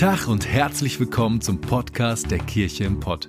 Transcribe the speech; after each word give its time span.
Tag 0.00 0.28
und 0.28 0.46
herzlich 0.48 0.98
willkommen 0.98 1.42
zum 1.42 1.60
Podcast 1.60 2.30
der 2.30 2.38
Kirche 2.38 2.84
im 2.84 3.00
Pott. 3.00 3.28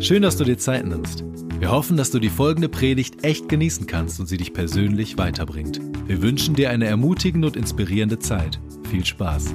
Schön, 0.00 0.20
dass 0.20 0.36
du 0.36 0.44
dir 0.44 0.58
Zeit 0.58 0.84
nimmst. 0.84 1.24
Wir 1.58 1.70
hoffen, 1.70 1.96
dass 1.96 2.10
du 2.10 2.18
die 2.18 2.28
folgende 2.28 2.68
Predigt 2.68 3.24
echt 3.24 3.48
genießen 3.48 3.86
kannst 3.86 4.20
und 4.20 4.26
sie 4.26 4.36
dich 4.36 4.52
persönlich 4.52 5.16
weiterbringt. 5.16 5.80
Wir 6.06 6.20
wünschen 6.20 6.54
dir 6.54 6.68
eine 6.68 6.84
ermutigende 6.84 7.46
und 7.46 7.56
inspirierende 7.56 8.18
Zeit. 8.18 8.60
Viel 8.90 9.02
Spaß. 9.02 9.54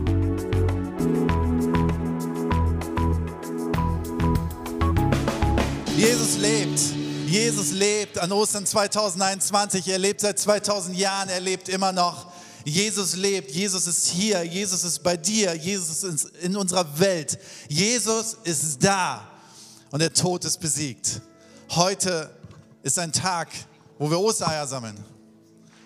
Jesus 5.96 6.40
lebt. 6.40 6.80
Jesus 7.28 7.74
lebt 7.74 8.18
an 8.18 8.32
Ostern 8.32 8.66
2021. 8.66 9.88
Er 9.88 10.00
lebt 10.00 10.22
seit 10.22 10.40
2000 10.40 10.98
Jahren. 10.98 11.30
Er 11.30 11.42
lebt 11.42 11.70
immer 11.70 11.92
noch. 11.92 12.26
Jesus 12.66 13.16
lebt, 13.16 13.52
Jesus 13.52 13.86
ist 13.86 14.08
hier, 14.08 14.44
Jesus 14.44 14.84
ist 14.84 15.04
bei 15.04 15.16
dir, 15.16 15.54
Jesus 15.54 16.04
ist 16.04 16.26
in 16.42 16.58
unserer 16.58 17.00
Welt. 17.00 17.38
Jesus 17.70 18.38
ist 18.44 18.84
da 18.84 19.28
und 19.92 20.00
der 20.00 20.12
Tod 20.12 20.44
ist 20.46 20.60
besiegt. 20.60 21.22
Heute 21.70 22.36
ist 22.82 22.98
ein 22.98 23.12
Tag, 23.14 23.50
wo 24.00 24.10
wir 24.10 24.20
Ostereier 24.20 24.66
sammeln. 24.66 24.98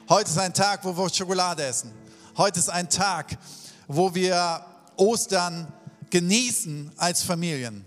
Heute 0.08 0.30
ist 0.30 0.38
ein 0.38 0.54
Tag, 0.54 0.84
wo 0.86 0.96
wir 0.96 1.10
Schokolade 1.10 1.64
essen. 1.64 1.92
Heute 2.38 2.60
ist 2.60 2.70
ein 2.70 2.90
Tag, 2.90 3.38
wo 3.86 4.16
wir 4.16 4.66
Ostern 4.96 5.68
genießen 6.10 6.94
als 6.96 7.22
Familien. 7.22 7.86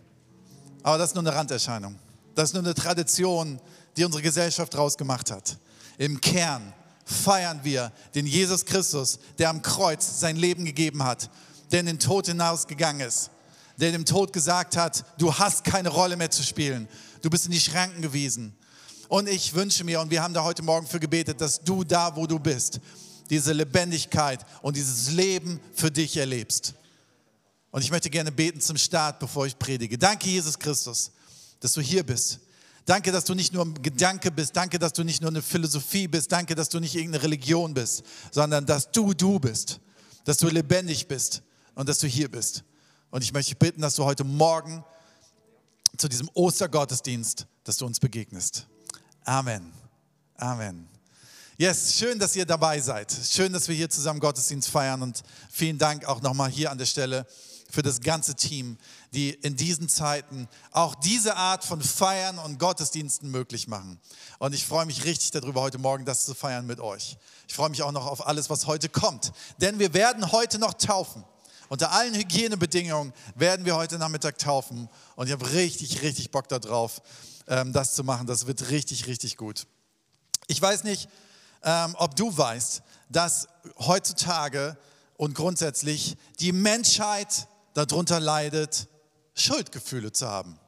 Aber 0.83 0.99
das 0.99 1.11
ist 1.11 1.15
nur 1.15 1.25
eine 1.25 1.35
Randerscheinung. 1.35 1.99
Das 2.35 2.51
ist 2.51 2.55
nur 2.55 2.63
eine 2.63 2.75
Tradition, 2.75 3.59
die 3.97 4.05
unsere 4.05 4.23
Gesellschaft 4.23 4.75
daraus 4.75 4.99
gemacht 4.99 5.31
hat. 5.31 5.57
Im 5.97 6.21
Kern 6.21 6.75
feiern 7.13 7.61
wir 7.63 7.93
den 8.15 8.27
Jesus 8.27 8.65
Christus, 8.65 9.19
der 9.39 9.51
am 9.51 9.63
Kreuz 9.63 10.21
sein 10.21 10.37
Leben 10.37 10.65
gegeben 10.65 11.05
hat, 11.05 11.31
der 11.71 11.81
in 11.81 11.87
den 11.87 11.99
Tod 11.99 12.27
hinausgegangen 12.27 13.07
ist, 13.07 13.31
der 13.77 13.93
dem 13.93 14.05
Tod 14.05 14.33
gesagt 14.33 14.77
hat, 14.77 15.05
du 15.19 15.33
hast 15.35 15.65
keine 15.65 15.89
Rolle 15.89 16.17
mehr 16.17 16.31
zu 16.31 16.43
spielen, 16.43 16.89
du 17.23 17.31
bist 17.31 17.47
in 17.47 17.53
die 17.53 17.61
Schranken 17.61 18.03
gewiesen. 18.03 18.57
Und 19.09 19.29
ich 19.29 19.55
wünsche 19.55 19.85
mir, 19.85 20.01
und 20.01 20.11
wir 20.11 20.23
haben 20.23 20.35
da 20.35 20.43
heute 20.43 20.63
Morgen 20.63 20.87
für 20.87 20.99
gebetet, 20.99 21.41
dass 21.41 21.61
du 21.61 21.85
da, 21.85 22.17
wo 22.17 22.27
du 22.27 22.39
bist, 22.39 22.81
diese 23.29 23.53
Lebendigkeit 23.53 24.45
und 24.63 24.77
dieses 24.77 25.11
Leben 25.11 25.61
für 25.75 25.91
dich 25.91 26.17
erlebst. 26.17 26.75
Und 27.71 27.83
ich 27.83 27.91
möchte 27.91 28.11
gerne 28.11 28.33
beten 28.33 28.61
zum 28.61 28.77
Start, 28.77 29.19
bevor 29.19 29.47
ich 29.47 29.59
predige. 29.59 29.99
Danke, 29.99 30.29
Jesus 30.29 30.59
Christus, 30.59 31.11
dass 31.61 31.73
du 31.73 31.81
hier 31.81 32.03
bist 32.03 32.41
Danke, 32.85 33.13
dass 33.13 33.25
du 33.25 33.35
nicht 33.35 33.53
nur 33.53 33.65
ein 33.65 33.81
Gedanke 33.81 34.31
bist. 34.31 34.57
Danke, 34.57 34.79
dass 34.79 34.93
du 34.93 35.05
nicht 35.05 35.23
nur 35.23 35.31
eine 35.31 35.43
Philosophie 35.43 36.09
bist. 36.09 36.33
Danke, 36.33 36.55
dass 36.55 36.69
du 36.69 36.81
nicht 36.81 36.95
irgendeine 36.95 37.23
Religion 37.23 37.75
bist, 37.75 38.03
sondern 38.31 38.67
dass 38.67 38.91
du 38.91 39.15
du 39.15 39.39
bist. 39.39 39.81
Dass 40.25 40.37
du 40.37 40.49
lebendig 40.49 41.09
bist 41.09 41.43
und 41.75 41.89
dass 41.89 41.99
du 41.99 42.07
hier 42.07 42.31
bist. 42.31 42.65
Und 43.11 43.23
ich 43.23 43.33
möchte 43.33 43.55
bitten, 43.55 43.81
dass 43.83 43.95
du 43.95 44.05
heute 44.05 44.25
Morgen 44.25 44.85
zu 45.97 46.09
diesem 46.09 46.29
Ostergottesdienst, 46.35 47.47
dass 47.65 47.77
du 47.77 47.87
uns 47.87 48.01
begegnest. 48.01 48.67
Amen. 49.25 49.73
Amen. 50.37 50.89
Yes, 51.59 51.97
schön, 51.97 52.19
dass 52.19 52.35
ihr 52.35 52.47
dabei 52.47 52.81
seid. 52.81 53.13
Schön, 53.13 53.53
dass 53.53 53.69
wir 53.69 53.75
hier 53.75 53.91
zusammen 53.91 54.19
Gottesdienst 54.19 54.69
feiern 54.69 55.03
und 55.03 55.23
vielen 55.51 55.79
Dank 55.79 56.07
auch 56.07 56.23
nochmal 56.23 56.51
hier 56.51 56.71
an 56.71 56.79
der 56.79 56.87
Stelle 56.87 57.27
für 57.71 57.83
das 57.83 58.01
ganze 58.01 58.35
Team, 58.35 58.77
die 59.13 59.31
in 59.31 59.57
diesen 59.57 59.89
Zeiten 59.89 60.49
auch 60.71 60.95
diese 60.95 61.37
Art 61.37 61.65
von 61.65 61.83
Feiern 61.83 62.39
und 62.39 62.59
Gottesdiensten 62.59 63.31
möglich 63.31 63.69
machen. 63.69 64.01
Und 64.39 64.55
ich 64.55 64.67
freue 64.67 64.87
mich 64.87 65.05
richtig 65.05 65.31
darüber, 65.33 65.61
heute 65.61 65.79
Morgen 65.79 66.05
das 66.05 66.25
zu 66.25 66.35
feiern 66.35 66.67
mit 66.67 66.81
euch. 66.81 67.19
Ich 67.47 67.55
freue 67.55 67.69
mich 67.69 67.83
auch 67.83 67.93
noch 67.93 68.07
auf 68.07 68.27
alles, 68.27 68.49
was 68.49 68.67
heute 68.67 68.89
kommt. 68.89 69.33
Denn 69.59 69.79
wir 69.79 69.93
werden 69.93 70.33
heute 70.33 70.59
noch 70.59 70.75
taufen. 70.75 71.25
Unter 71.69 71.93
allen 71.93 72.15
Hygienebedingungen 72.15 73.13
werden 73.35 73.65
wir 73.65 73.77
heute 73.77 73.99
Nachmittag 73.99 74.39
taufen. 74.39 74.89
Und 75.17 75.27
ich 75.27 75.33
habe 75.33 75.53
richtig, 75.53 76.03
richtig 76.03 76.31
Bock 76.31 76.49
darauf, 76.49 77.03
ähm, 77.49 77.73
das 77.73 77.95
zu 77.95 78.05
machen. 78.05 78.27
Das 78.27 78.47
wird 78.47 78.71
richtig, 78.71 79.07
richtig 79.07 79.37
gut. 79.37 79.67
Ich 80.49 80.61
weiß 80.61 80.85
nicht, 80.85 81.09
ähm, 81.63 81.95
ob 81.99 82.17
du 82.17 82.37
weißt, 82.37 82.83
dass 83.11 83.49
heutzutage 83.79 84.77
und 85.17 85.35
grundsätzlich 85.35 86.17
die 86.41 86.53
Menschheit 86.53 87.47
darunter 87.75 88.21
leidet, 88.21 88.89
Schuldgefühle 89.35 90.13
zu 90.13 90.29
haben. 90.29 90.59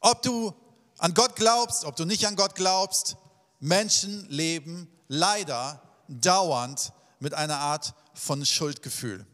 Ob 0.00 0.22
du 0.22 0.54
an 0.98 1.14
Gott 1.14 1.36
glaubst, 1.36 1.84
ob 1.84 1.96
du 1.96 2.04
nicht 2.04 2.26
an 2.26 2.36
Gott 2.36 2.54
glaubst, 2.54 3.16
Menschen 3.58 4.28
leben 4.28 4.88
leider 5.08 5.82
dauernd 6.08 6.92
mit 7.18 7.34
einer 7.34 7.58
Art 7.58 7.94
von 8.14 8.44
Schuldgefühl. 8.44 9.26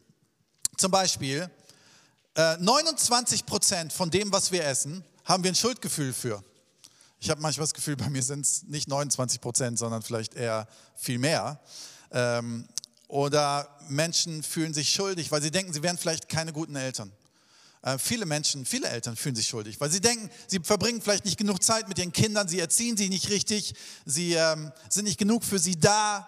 Zum 0.76 0.90
Beispiel, 0.90 1.50
29 2.36 3.40
äh, 3.40 3.44
Prozent 3.44 3.92
von 3.92 4.10
dem, 4.10 4.30
was 4.32 4.52
wir 4.52 4.64
essen, 4.64 5.04
haben 5.24 5.42
wir 5.42 5.50
ein 5.50 5.54
Schuldgefühl 5.54 6.12
für. 6.12 6.42
Ich 7.18 7.30
habe 7.30 7.40
manchmal 7.40 7.64
das 7.64 7.74
Gefühl, 7.74 7.96
bei 7.96 8.10
mir 8.10 8.22
sind 8.22 8.44
es 8.44 8.62
nicht 8.64 8.88
29 8.88 9.40
Prozent, 9.40 9.78
sondern 9.78 10.02
vielleicht 10.02 10.34
eher 10.34 10.68
viel 10.94 11.18
mehr. 11.18 11.60
Ähm, 12.10 12.68
oder 13.08 13.68
Menschen 13.88 14.42
fühlen 14.42 14.74
sich 14.74 14.90
schuldig, 14.90 15.30
weil 15.32 15.40
sie 15.40 15.50
denken, 15.50 15.72
sie 15.72 15.82
wären 15.82 15.96
vielleicht 15.96 16.28
keine 16.28 16.52
guten 16.52 16.76
Eltern. 16.76 17.10
Äh, 17.86 17.98
viele 18.00 18.26
Menschen, 18.26 18.66
viele 18.66 18.88
Eltern 18.88 19.14
fühlen 19.14 19.36
sich 19.36 19.46
schuldig, 19.46 19.80
weil 19.80 19.92
sie 19.92 20.00
denken, 20.00 20.28
sie 20.48 20.58
verbringen 20.58 21.00
vielleicht 21.00 21.24
nicht 21.24 21.38
genug 21.38 21.62
Zeit 21.62 21.88
mit 21.88 21.98
ihren 21.98 22.12
Kindern, 22.12 22.48
sie 22.48 22.58
erziehen 22.58 22.96
sie 22.96 23.08
nicht 23.08 23.30
richtig, 23.30 23.74
sie 24.04 24.32
ähm, 24.32 24.72
sind 24.90 25.04
nicht 25.04 25.18
genug 25.18 25.44
für 25.44 25.60
sie 25.60 25.78
da. 25.78 26.26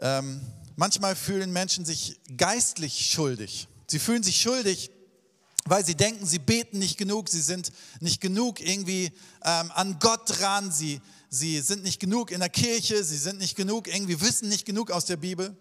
Ähm, 0.00 0.40
manchmal 0.74 1.14
fühlen 1.14 1.52
Menschen 1.52 1.84
sich 1.84 2.18
geistlich 2.36 3.12
schuldig. 3.12 3.68
Sie 3.86 4.00
fühlen 4.00 4.24
sich 4.24 4.40
schuldig, 4.40 4.90
weil 5.66 5.86
sie 5.86 5.94
denken, 5.94 6.26
sie 6.26 6.40
beten 6.40 6.80
nicht 6.80 6.98
genug, 6.98 7.28
sie 7.28 7.40
sind 7.40 7.70
nicht 8.00 8.20
genug 8.20 8.58
irgendwie 8.58 9.12
ähm, 9.44 9.70
an 9.70 10.00
Gott 10.00 10.22
dran, 10.26 10.72
sie, 10.72 11.00
sie 11.30 11.60
sind 11.60 11.84
nicht 11.84 12.00
genug 12.00 12.32
in 12.32 12.40
der 12.40 12.48
Kirche, 12.48 13.04
sie 13.04 13.18
sind 13.18 13.38
nicht 13.38 13.54
genug, 13.54 13.86
irgendwie 13.86 14.20
wissen 14.20 14.48
nicht 14.48 14.64
genug 14.66 14.90
aus 14.90 15.04
der 15.04 15.16
Bibel. 15.16 15.56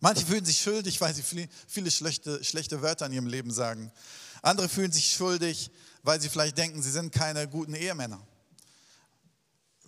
Manche 0.00 0.24
fühlen 0.24 0.44
sich 0.44 0.60
schuldig, 0.60 1.00
weil 1.00 1.14
sie 1.14 1.22
viele 1.66 1.90
schlechte, 1.90 2.42
schlechte 2.44 2.82
Wörter 2.82 3.06
in 3.06 3.12
ihrem 3.12 3.26
Leben 3.26 3.50
sagen. 3.50 3.90
Andere 4.42 4.68
fühlen 4.68 4.92
sich 4.92 5.10
schuldig, 5.10 5.70
weil 6.02 6.20
sie 6.20 6.28
vielleicht 6.28 6.56
denken, 6.58 6.82
sie 6.82 6.90
sind 6.90 7.12
keine 7.12 7.48
guten 7.48 7.74
Ehemänner. 7.74 8.20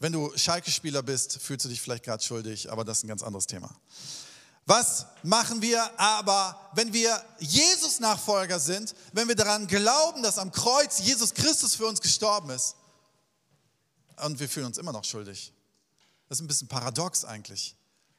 Wenn 0.00 0.12
du 0.12 0.32
Schalke-Spieler 0.37 1.03
bist, 1.03 1.38
fühlst 1.41 1.66
du 1.66 1.69
dich 1.69 1.81
vielleicht 1.81 2.04
gerade 2.04 2.22
schuldig, 2.22 2.72
aber 2.72 2.84
das 2.84 2.99
ist 2.99 3.04
ein 3.04 3.09
ganz 3.09 3.22
anderes 3.22 3.47
Thema. 3.47 3.70
Was 4.66 5.06
machen 5.22 5.62
wir 5.62 5.99
aber, 5.99 6.70
wenn 6.75 6.93
wir 6.93 7.22
Jesus-Nachfolger 7.38 8.60
sind, 8.60 8.94
wenn 9.12 9.28
wir 9.28 9.34
daran 9.34 9.66
glauben, 9.66 10.22
dass 10.22 10.38
am 10.38 10.53
Kreuz 10.53 11.00
Jesus 11.00 11.34
Christus 11.34 11.75
für 11.75 11.87
uns 11.87 12.00
gestorben 12.00 12.50
ist 12.50 12.76
und 14.22 14.38
wir 14.38 14.49
fühlen 14.49 14.66
uns 14.66 14.78
immer 14.78 14.93
noch 14.93 15.04
schuldig? 15.04 15.53
Das 16.28 16.38
ist 16.38 16.44
ein 16.44 16.47
bisschen 16.47 16.69
paradox 16.69 17.25
eigentlich, 17.25 17.76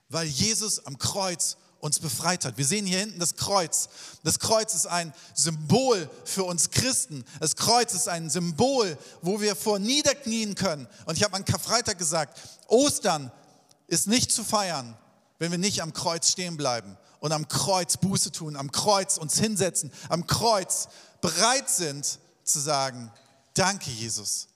weil 0.10 0.28
Jesus 0.28 0.86
am 0.86 0.98
Kreuz 0.98 1.58
uns 1.82 2.00
befreit 2.00 2.46
hat. 2.46 2.58
Wir 2.58 2.66
sehen 2.66 2.86
hier 2.86 3.00
hinten 3.00 3.20
das 3.20 3.36
Kreuz. 3.36 3.90
Das 4.24 4.40
Kreuz 4.40 4.74
ist 4.74 4.86
ein 4.86 5.14
Symbol 5.34 6.10
für 6.24 6.44
uns 6.44 6.70
Christen. 6.70 7.26
Das 7.40 7.56
Kreuz 7.56 7.94
ist 7.94 8.08
ein 8.08 8.30
Symbol, 8.30 8.98
wo 9.22 9.42
wir 9.42 9.56
vor 9.56 9.80
niederknien 9.80 10.56
können. 10.56 10.88
Und 11.06 11.18
ich 11.18 11.24
habe 11.24 11.36
an 11.36 11.44
Karfreitag 11.44 11.98
gesagt, 11.98 12.40
Ostern 12.68 13.32
ist 13.88 14.08
nicht 14.08 14.32
zu 14.32 14.44
feiern, 14.44 14.96
wenn 15.40 15.52
wir 15.52 15.58
nicht 15.58 15.82
am 15.82 15.92
Kreuz 15.92 16.30
stehen 16.30 16.56
bleiben 16.56 16.98
und 17.20 17.32
am 17.32 17.48
Kreuz 17.48 17.98
Buße 17.98 18.32
tun, 18.32 18.56
am 18.56 18.72
Kreuz 18.72 19.18
uns 19.18 19.40
hinsetzen, 19.40 19.92
am 20.08 20.28
Kreuz 20.28 20.88
bereit 21.20 21.70
sind 21.70 22.20
zu 22.44 22.60
sagen, 22.60 23.12
danke 23.54 23.90
Jesus, 23.90 24.48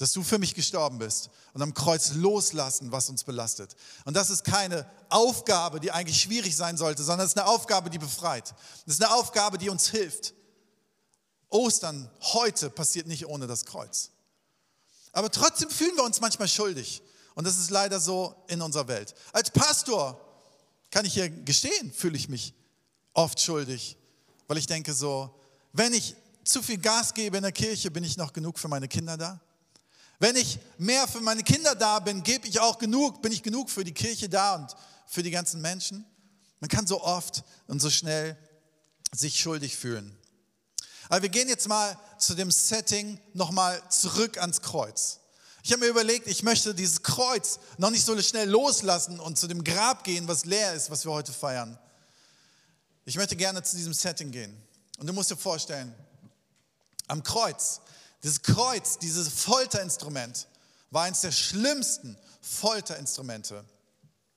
dass 0.00 0.12
du 0.12 0.22
für 0.22 0.38
mich 0.38 0.54
gestorben 0.54 0.96
bist 0.96 1.28
und 1.52 1.60
am 1.60 1.74
Kreuz 1.74 2.14
loslassen, 2.14 2.90
was 2.90 3.10
uns 3.10 3.22
belastet. 3.22 3.76
Und 4.06 4.16
das 4.16 4.30
ist 4.30 4.44
keine 4.44 4.90
Aufgabe, 5.10 5.78
die 5.78 5.92
eigentlich 5.92 6.22
schwierig 6.22 6.56
sein 6.56 6.78
sollte, 6.78 7.02
sondern 7.02 7.26
es 7.26 7.32
ist 7.32 7.38
eine 7.38 7.46
Aufgabe, 7.46 7.90
die 7.90 7.98
befreit. 7.98 8.54
Das 8.86 8.94
ist 8.94 9.04
eine 9.04 9.12
Aufgabe, 9.12 9.58
die 9.58 9.68
uns 9.68 9.88
hilft. 9.90 10.32
Ostern 11.50 12.10
heute 12.32 12.70
passiert 12.70 13.08
nicht 13.08 13.26
ohne 13.26 13.46
das 13.46 13.66
Kreuz. 13.66 14.08
Aber 15.12 15.30
trotzdem 15.30 15.68
fühlen 15.68 15.94
wir 15.96 16.04
uns 16.04 16.22
manchmal 16.22 16.48
schuldig. 16.48 17.02
Und 17.34 17.46
das 17.46 17.58
ist 17.58 17.68
leider 17.68 18.00
so 18.00 18.34
in 18.48 18.62
unserer 18.62 18.88
Welt. 18.88 19.14
Als 19.34 19.50
Pastor 19.50 20.18
kann 20.90 21.04
ich 21.04 21.12
hier 21.12 21.28
gestehen, 21.28 21.92
fühle 21.92 22.16
ich 22.16 22.30
mich 22.30 22.54
oft 23.12 23.38
schuldig, 23.38 23.98
weil 24.48 24.56
ich 24.56 24.66
denke 24.66 24.94
so, 24.94 25.38
wenn 25.74 25.92
ich 25.92 26.16
zu 26.42 26.62
viel 26.62 26.78
Gas 26.78 27.12
gebe 27.12 27.36
in 27.36 27.42
der 27.42 27.52
Kirche, 27.52 27.90
bin 27.90 28.02
ich 28.02 28.16
noch 28.16 28.32
genug 28.32 28.58
für 28.58 28.68
meine 28.68 28.88
Kinder 28.88 29.18
da? 29.18 29.38
Wenn 30.20 30.36
ich 30.36 30.58
mehr 30.76 31.08
für 31.08 31.22
meine 31.22 31.42
Kinder 31.42 31.74
da 31.74 31.98
bin, 31.98 32.22
gebe 32.22 32.46
ich 32.46 32.60
auch 32.60 32.78
genug, 32.78 33.22
bin 33.22 33.32
ich 33.32 33.42
genug 33.42 33.70
für 33.70 33.84
die 33.84 33.94
Kirche 33.94 34.28
da 34.28 34.54
und 34.54 34.76
für 35.06 35.22
die 35.22 35.30
ganzen 35.30 35.62
Menschen. 35.62 36.04
Man 36.60 36.68
kann 36.68 36.86
so 36.86 37.02
oft 37.02 37.42
und 37.66 37.80
so 37.80 37.88
schnell 37.88 38.36
sich 39.12 39.40
schuldig 39.40 39.76
fühlen. 39.76 40.14
Aber 41.08 41.22
wir 41.22 41.30
gehen 41.30 41.48
jetzt 41.48 41.68
mal 41.68 41.98
zu 42.18 42.34
dem 42.34 42.50
Setting 42.50 43.18
nochmal 43.32 43.82
zurück 43.88 44.36
ans 44.38 44.60
Kreuz. 44.60 45.20
Ich 45.62 45.72
habe 45.72 45.80
mir 45.80 45.88
überlegt, 45.88 46.26
ich 46.26 46.42
möchte 46.42 46.74
dieses 46.74 47.02
Kreuz 47.02 47.58
noch 47.78 47.90
nicht 47.90 48.04
so 48.04 48.20
schnell 48.20 48.48
loslassen 48.48 49.20
und 49.20 49.38
zu 49.38 49.46
dem 49.46 49.64
Grab 49.64 50.04
gehen, 50.04 50.28
was 50.28 50.44
leer 50.44 50.74
ist, 50.74 50.90
was 50.90 51.04
wir 51.06 51.12
heute 51.12 51.32
feiern. 51.32 51.78
Ich 53.06 53.16
möchte 53.16 53.36
gerne 53.36 53.62
zu 53.62 53.74
diesem 53.74 53.94
Setting 53.94 54.30
gehen. 54.30 54.54
Und 54.98 55.06
du 55.06 55.14
musst 55.14 55.30
dir 55.30 55.36
vorstellen, 55.36 55.94
am 57.08 57.22
Kreuz, 57.22 57.80
dieses 58.22 58.42
Kreuz, 58.42 58.98
dieses 58.98 59.28
Folterinstrument, 59.28 60.48
war 60.90 61.04
eines 61.04 61.20
der 61.22 61.32
schlimmsten 61.32 62.16
Folterinstrumente 62.40 63.64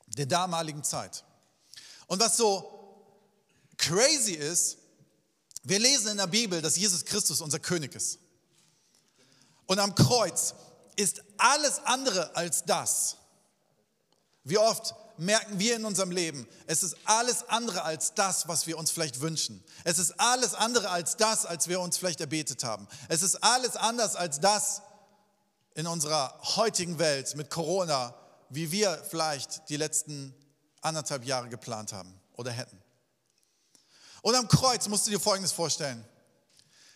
der 0.07 0.25
damaligen 0.25 0.83
Zeit. 0.83 1.23
Und 2.07 2.19
was 2.19 2.37
so 2.37 2.69
crazy 3.77 4.33
ist, 4.33 4.77
wir 5.63 5.79
lesen 5.79 6.11
in 6.11 6.17
der 6.17 6.27
Bibel, 6.27 6.61
dass 6.61 6.75
Jesus 6.75 7.05
Christus 7.05 7.41
unser 7.41 7.59
König 7.59 7.95
ist. 7.95 8.19
Und 9.65 9.79
am 9.79 9.95
Kreuz 9.95 10.53
ist 10.95 11.23
alles 11.37 11.79
andere 11.79 12.35
als 12.35 12.65
das. 12.65 13.17
Wie 14.43 14.57
oft 14.57 14.93
merken 15.17 15.59
wir 15.59 15.75
in 15.75 15.85
unserem 15.85 16.11
Leben, 16.11 16.47
es 16.67 16.83
ist 16.83 16.95
alles 17.05 17.47
andere 17.49 17.83
als 17.83 18.13
das, 18.13 18.47
was 18.47 18.67
wir 18.67 18.77
uns 18.77 18.91
vielleicht 18.91 19.21
wünschen. 19.21 19.63
Es 19.83 19.99
ist 19.99 20.19
alles 20.19 20.53
andere 20.53 20.89
als 20.89 21.17
das, 21.17 21.45
als 21.45 21.67
wir 21.67 21.79
uns 21.81 21.97
vielleicht 21.97 22.21
erbetet 22.21 22.63
haben. 22.63 22.87
Es 23.09 23.21
ist 23.21 23.43
alles 23.43 23.75
anders 23.75 24.15
als 24.15 24.39
das 24.39 24.81
in 25.75 25.87
unserer 25.87 26.39
heutigen 26.55 26.99
Welt 26.99 27.35
mit 27.35 27.49
Corona, 27.49 28.13
wie 28.49 28.71
wir 28.71 29.03
vielleicht 29.09 29.69
die 29.69 29.77
letzten 29.77 30.35
anderthalb 30.81 31.25
Jahre 31.25 31.49
geplant 31.49 31.93
haben 31.93 32.19
oder 32.33 32.51
hätten. 32.51 32.79
Und 34.21 34.35
am 34.35 34.47
Kreuz 34.47 34.87
musst 34.87 35.07
du 35.07 35.11
dir 35.11 35.19
Folgendes 35.19 35.51
vorstellen. 35.51 36.03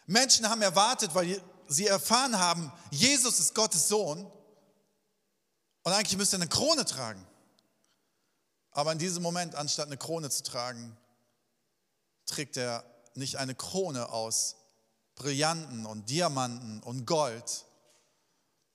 Menschen 0.06 0.50
haben 0.50 0.62
erwartet, 0.62 1.14
weil 1.14 1.42
sie 1.68 1.88
erfahren 1.88 2.38
haben, 2.40 2.72
Jesus 2.92 3.40
ist 3.40 3.54
Gottes 3.54 3.88
Sohn 3.88 4.32
und 5.84 5.92
eigentlich 5.92 6.18
müsste 6.18 6.38
er 6.38 6.42
eine 6.42 6.50
Krone 6.50 6.86
tragen. 6.86 7.26
Aber 8.78 8.92
in 8.92 9.00
diesem 9.00 9.24
Moment, 9.24 9.56
anstatt 9.56 9.88
eine 9.88 9.98
Krone 9.98 10.30
zu 10.30 10.44
tragen, 10.44 10.96
trägt 12.28 12.58
er 12.58 12.86
nicht 13.16 13.38
eine 13.38 13.56
Krone 13.56 14.10
aus 14.10 14.56
Brillanten 15.16 15.88
und 15.88 16.12
Diamanten 16.12 16.84
und 16.84 17.08
Gold, 17.08 17.66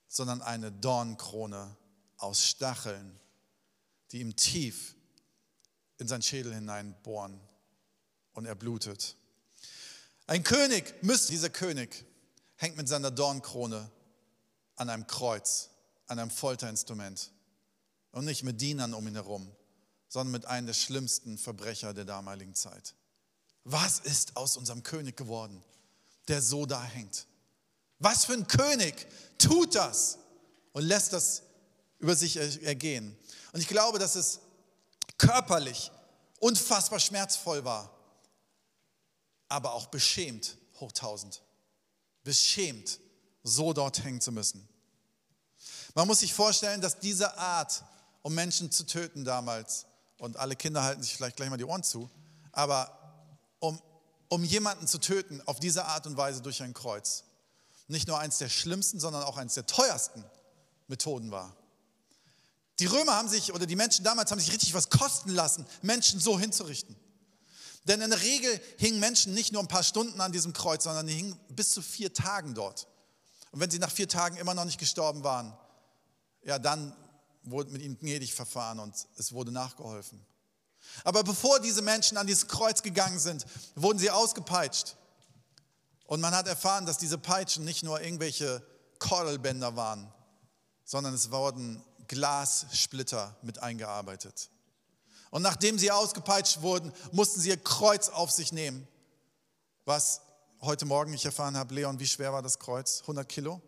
sondern 0.09 0.43
eine 0.43 0.73
Dornkrone 0.73 1.77
aus 2.17 2.45
Stacheln, 2.45 3.17
die 4.11 4.19
ihm 4.19 4.35
tief 4.35 4.97
in 5.99 6.09
seinen 6.09 6.23
Schädel 6.23 6.53
hineinbohren 6.53 7.41
und 8.33 8.45
er 8.45 8.57
blutet. 8.57 9.15
Ein 10.27 10.43
König 10.43 11.01
müsste, 11.05 11.31
dieser 11.31 11.51
König 11.51 12.05
hängt 12.57 12.77
mit 12.77 12.89
seiner 12.89 13.13
Dornkrone 13.13 13.89
an 14.75 14.91
einem 14.91 15.07
Kreuz, 15.07 15.71
an 16.09 16.19
einem 16.19 16.33
Folterinstrument 16.33 17.31
und 18.11 18.25
nicht 18.25 18.43
mit 18.43 18.61
Dienern 18.61 18.95
um 18.95 19.07
ihn 19.07 19.15
herum 19.15 19.55
sondern 20.13 20.33
mit 20.33 20.45
einem 20.45 20.67
der 20.67 20.75
schlimmsten 20.75 21.39
Verbrecher 21.39 21.95
der 21.95 22.05
damaligen 22.05 22.55
Zeit. 22.55 22.95
Was 23.65 23.99
ist 23.99 24.37
aus 24.37 24.59
unserem 24.59 24.83
König 24.83 25.17
geworden, 25.17 25.65
der 26.29 26.43
so 26.43 26.67
da 26.67 26.85
hängt? 26.85 27.27
Was 27.99 28.27
für 28.27 28.35
ein 28.35 28.47
König 28.47 29.07
tut 29.39 29.75
das 29.75 30.19
und 30.75 30.83
lässt 30.83 31.15
das 31.15 31.45
über 31.99 32.15
sich 32.15 32.37
ergehen? 32.37 33.17
Und 33.55 33.61
ich 33.61 33.69
glaube, 33.69 33.99
dass 33.99 34.15
es 34.15 34.41
körperlich 35.17 35.91
unfassbar 36.41 37.01
schmerzvoll 37.01 37.65
war, 37.65 37.91
aber 39.49 39.73
auch 39.73 39.87
beschämt 39.87 40.59
hoch 40.79 40.93
tausend. 40.93 41.41
Beschämt, 42.23 43.01
so 43.45 43.73
dort 43.73 44.05
hängen 44.05 44.21
zu 44.21 44.31
müssen. 44.31 44.69
Man 45.95 46.07
muss 46.07 46.21
sich 46.21 46.35
vorstellen, 46.35 46.83
dass 46.83 46.99
diese 46.99 47.39
Art, 47.39 47.83
um 48.21 48.35
Menschen 48.35 48.71
zu 48.71 48.85
töten 48.85 49.25
damals, 49.25 49.87
und 50.23 50.37
alle 50.37 50.55
Kinder 50.55 50.85
halten 50.85 51.03
sich 51.03 51.17
vielleicht 51.17 51.35
gleich 51.35 51.51
mal 51.51 51.57
die 51.57 51.65
Ohren 51.65 51.83
zu, 51.83 52.09
aber 52.53 52.97
um, 53.59 53.83
um 54.29 54.45
jemanden 54.45 54.87
zu 54.87 54.99
töten 54.99 55.43
auf 55.47 55.59
diese 55.59 55.85
Art 55.87 56.07
und 56.07 56.17
Weise 56.17 56.43
durch 56.43 56.63
ein 56.63 56.75
Kreuz, 56.75 57.25
nicht 57.89 58.07
nur 58.07 58.21
eins 58.21 58.39
der 58.39 58.49
schlimmsten, 58.49 59.01
sondern 59.01 59.25
auch 59.25 59.37
eins 59.37 59.55
der 59.55 59.67
teuersten 59.67 60.25
Methoden 60.87 61.33
war. 61.33 61.57
Die 62.79 62.87
Römer 62.87 63.17
haben 63.17 63.29
sich, 63.29 63.53
oder 63.53 63.67
die 63.67 63.75
Menschen 63.75 64.05
damals 64.05 64.31
haben 64.31 64.39
sich 64.39 64.53
richtig 64.53 64.75
was 64.75 64.91
kosten 64.91 65.31
lassen, 65.31 65.67
Menschen 65.83 66.21
so 66.21 66.39
hinzurichten. 66.39 66.95
Denn 67.89 68.01
in 68.01 68.11
der 68.11 68.23
Regel 68.23 68.61
hingen 68.79 69.01
Menschen 69.01 69.35
nicht 69.35 69.53
nur 69.53 69.61
ein 69.61 69.67
paar 69.67 69.83
Stunden 69.83 70.21
an 70.21 70.31
diesem 70.31 70.53
Kreuz, 70.53 70.85
sondern 70.85 71.09
die 71.09 71.15
hingen 71.15 71.37
bis 71.49 71.73
zu 71.73 71.83
vier 71.83 72.15
Tagen 72.15 72.55
dort. 72.55 72.87
Und 73.51 73.59
wenn 73.59 73.73
sie 73.73 73.81
nach 73.81 73.91
vier 73.91 74.09
Tagen 74.09 74.37
immer 74.37 74.55
noch 74.55 74.67
nicht 74.67 74.79
gestorben 74.79 75.25
waren, 75.25 75.53
ja, 76.45 76.61
dann 76.61 76.95
wurde 77.45 77.71
mit 77.71 77.83
ihnen 77.83 77.99
gnädig 77.99 78.35
verfahren 78.35 78.79
und 78.79 78.95
es 79.17 79.33
wurde 79.33 79.53
nachgeholfen. 79.53 80.25
Aber 81.05 81.23
bevor 81.23 81.61
diese 81.61 81.83
Menschen 81.83 82.17
an 82.17 82.27
dieses 82.27 82.49
Kreuz 82.49 82.83
gegangen 82.83 83.19
sind, 83.19 83.47
wurden 83.75 83.99
sie 83.99 84.11
ausgepeitscht. 84.11 84.97
Und 86.07 86.21
man 86.21 86.35
hat 86.35 86.47
erfahren, 86.47 86.87
dass 86.87 86.99
diese 86.99 87.19
Peitschen 87.19 87.65
nicht 87.65 87.83
nur 87.83 88.01
irgendwelche 88.01 88.63
Kordelbänder 88.99 89.77
waren, 89.77 90.13
sondern 90.85 91.15
es 91.15 91.31
wurden 91.31 91.83
Glassplitter 92.09 93.37
mit 93.43 93.61
eingearbeitet. 93.61 94.51
Und 95.31 95.43
nachdem 95.43 95.79
sie 95.79 95.91
ausgepeitscht 95.91 96.61
wurden, 96.61 96.93
mussten 97.13 97.41
sie 97.41 97.49
ihr 97.49 97.57
Kreuz 97.57 98.11
auf 98.11 98.31
sich 98.31 98.53
nehmen. 98.53 98.87
Was 99.87 100.21
heute 100.61 100.85
Morgen 100.85 101.15
ich 101.15 101.25
erfahren 101.25 101.57
habe, 101.57 101.75
Leon, 101.75 101.99
wie 101.99 102.07
schwer 102.07 102.33
war 102.33 102.43
das 102.43 102.59
Kreuz? 102.59 103.01
100 103.01 103.27
Kilo? 103.29 103.63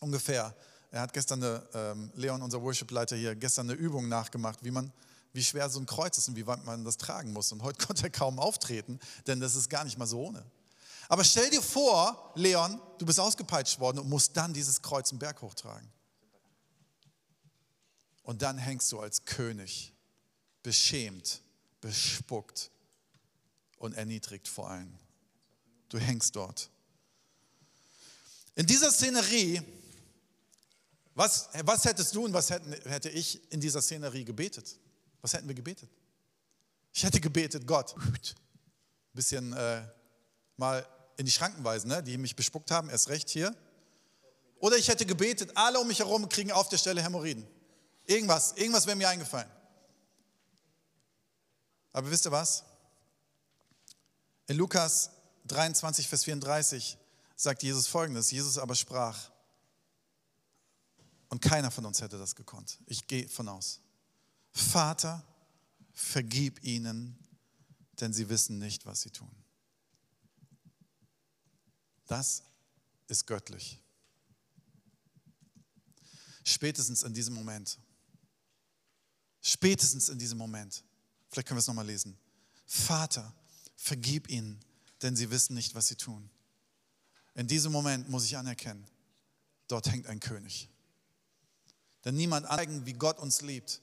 Ungefähr. 0.00 0.54
Er 0.92 1.00
hat 1.00 1.14
gestern 1.14 1.42
eine, 1.42 1.66
ähm, 1.72 2.12
Leon, 2.14 2.42
unser 2.42 2.60
Worship-Leiter 2.60 3.16
hier, 3.16 3.34
gestern 3.34 3.68
eine 3.68 3.78
Übung 3.78 4.08
nachgemacht, 4.10 4.62
wie 4.62 4.70
man, 4.70 4.92
wie 5.32 5.42
schwer 5.42 5.70
so 5.70 5.80
ein 5.80 5.86
Kreuz 5.86 6.18
ist 6.18 6.28
und 6.28 6.36
wie 6.36 6.46
weit 6.46 6.66
man 6.66 6.84
das 6.84 6.98
tragen 6.98 7.32
muss. 7.32 7.50
Und 7.50 7.62
heute 7.62 7.84
konnte 7.86 8.04
er 8.04 8.10
kaum 8.10 8.38
auftreten, 8.38 9.00
denn 9.26 9.40
das 9.40 9.54
ist 9.54 9.70
gar 9.70 9.84
nicht 9.84 9.96
mal 9.96 10.06
so 10.06 10.26
ohne. 10.26 10.44
Aber 11.08 11.24
stell 11.24 11.48
dir 11.48 11.62
vor, 11.62 12.32
Leon, 12.34 12.78
du 12.98 13.06
bist 13.06 13.18
ausgepeitscht 13.18 13.80
worden 13.80 14.00
und 14.00 14.08
musst 14.10 14.36
dann 14.36 14.52
dieses 14.52 14.82
Kreuz 14.82 15.10
einen 15.10 15.18
Berg 15.18 15.40
hochtragen. 15.40 15.90
Und 18.22 18.42
dann 18.42 18.58
hängst 18.58 18.92
du 18.92 19.00
als 19.00 19.24
König, 19.24 19.94
beschämt, 20.62 21.40
bespuckt 21.80 22.70
und 23.78 23.94
erniedrigt 23.94 24.46
vor 24.46 24.68
allen. 24.68 24.98
Du 25.88 25.98
hängst 25.98 26.36
dort. 26.36 26.68
In 28.54 28.66
dieser 28.66 28.92
Szenerie 28.92 29.62
was, 31.14 31.48
was 31.64 31.84
hättest 31.84 32.14
du 32.14 32.24
und 32.24 32.32
was 32.32 32.50
hätten, 32.50 32.72
hätte 32.88 33.10
ich 33.10 33.52
in 33.52 33.60
dieser 33.60 33.82
Szenerie 33.82 34.24
gebetet? 34.24 34.78
Was 35.20 35.34
hätten 35.34 35.46
wir 35.46 35.54
gebetet? 35.54 35.90
Ich 36.92 37.04
hätte 37.04 37.20
gebetet, 37.20 37.66
Gott, 37.66 37.94
ein 37.96 38.34
bisschen 39.12 39.52
äh, 39.52 39.82
mal 40.56 40.86
in 41.16 41.26
die 41.26 41.32
Schranken 41.32 41.64
weisen, 41.64 41.88
ne, 41.88 42.02
die 42.02 42.16
mich 42.18 42.36
bespuckt 42.36 42.70
haben, 42.70 42.88
erst 42.90 43.08
recht 43.08 43.28
hier. 43.28 43.54
Oder 44.58 44.76
ich 44.76 44.88
hätte 44.88 45.04
gebetet, 45.04 45.50
alle 45.54 45.80
um 45.80 45.88
mich 45.88 45.98
herum 45.98 46.28
kriegen 46.28 46.52
auf 46.52 46.68
der 46.68 46.78
Stelle 46.78 47.02
Hämorrhoiden. 47.02 47.46
Irgendwas, 48.04 48.52
irgendwas 48.52 48.86
wäre 48.86 48.96
mir 48.96 49.08
eingefallen. 49.08 49.50
Aber 51.92 52.10
wisst 52.10 52.26
ihr 52.26 52.32
was? 52.32 52.64
In 54.46 54.56
Lukas 54.56 55.10
23, 55.46 56.08
Vers 56.08 56.24
34 56.24 56.96
sagt 57.36 57.62
Jesus 57.62 57.86
folgendes. 57.86 58.30
Jesus 58.30 58.58
aber 58.58 58.74
sprach, 58.74 59.31
und 61.32 61.40
keiner 61.40 61.70
von 61.70 61.86
uns 61.86 62.02
hätte 62.02 62.18
das 62.18 62.34
gekonnt. 62.34 62.78
Ich 62.84 63.06
gehe 63.06 63.26
von 63.26 63.48
aus. 63.48 63.80
Vater, 64.50 65.26
vergib 65.90 66.62
ihnen, 66.62 67.18
denn 68.00 68.12
sie 68.12 68.28
wissen 68.28 68.58
nicht, 68.58 68.84
was 68.84 69.00
sie 69.00 69.08
tun. 69.08 69.34
Das 72.06 72.42
ist 73.08 73.26
göttlich. 73.26 73.80
Spätestens 76.44 77.02
in 77.02 77.14
diesem 77.14 77.32
Moment. 77.32 77.78
Spätestens 79.40 80.10
in 80.10 80.18
diesem 80.18 80.36
Moment. 80.36 80.84
Vielleicht 81.30 81.48
können 81.48 81.56
wir 81.56 81.60
es 81.60 81.66
nochmal 81.66 81.86
lesen. 81.86 82.18
Vater, 82.66 83.34
vergib 83.74 84.28
ihnen, 84.28 84.60
denn 85.00 85.16
sie 85.16 85.30
wissen 85.30 85.54
nicht, 85.54 85.74
was 85.74 85.88
sie 85.88 85.96
tun. 85.96 86.28
In 87.32 87.46
diesem 87.46 87.72
Moment 87.72 88.10
muss 88.10 88.26
ich 88.26 88.36
anerkennen, 88.36 88.86
dort 89.66 89.90
hängt 89.90 90.08
ein 90.08 90.20
König. 90.20 90.68
Denn 92.04 92.14
niemand 92.14 92.46
zeigen, 92.46 92.84
wie 92.86 92.92
Gott 92.94 93.18
uns 93.18 93.42
liebt, 93.42 93.80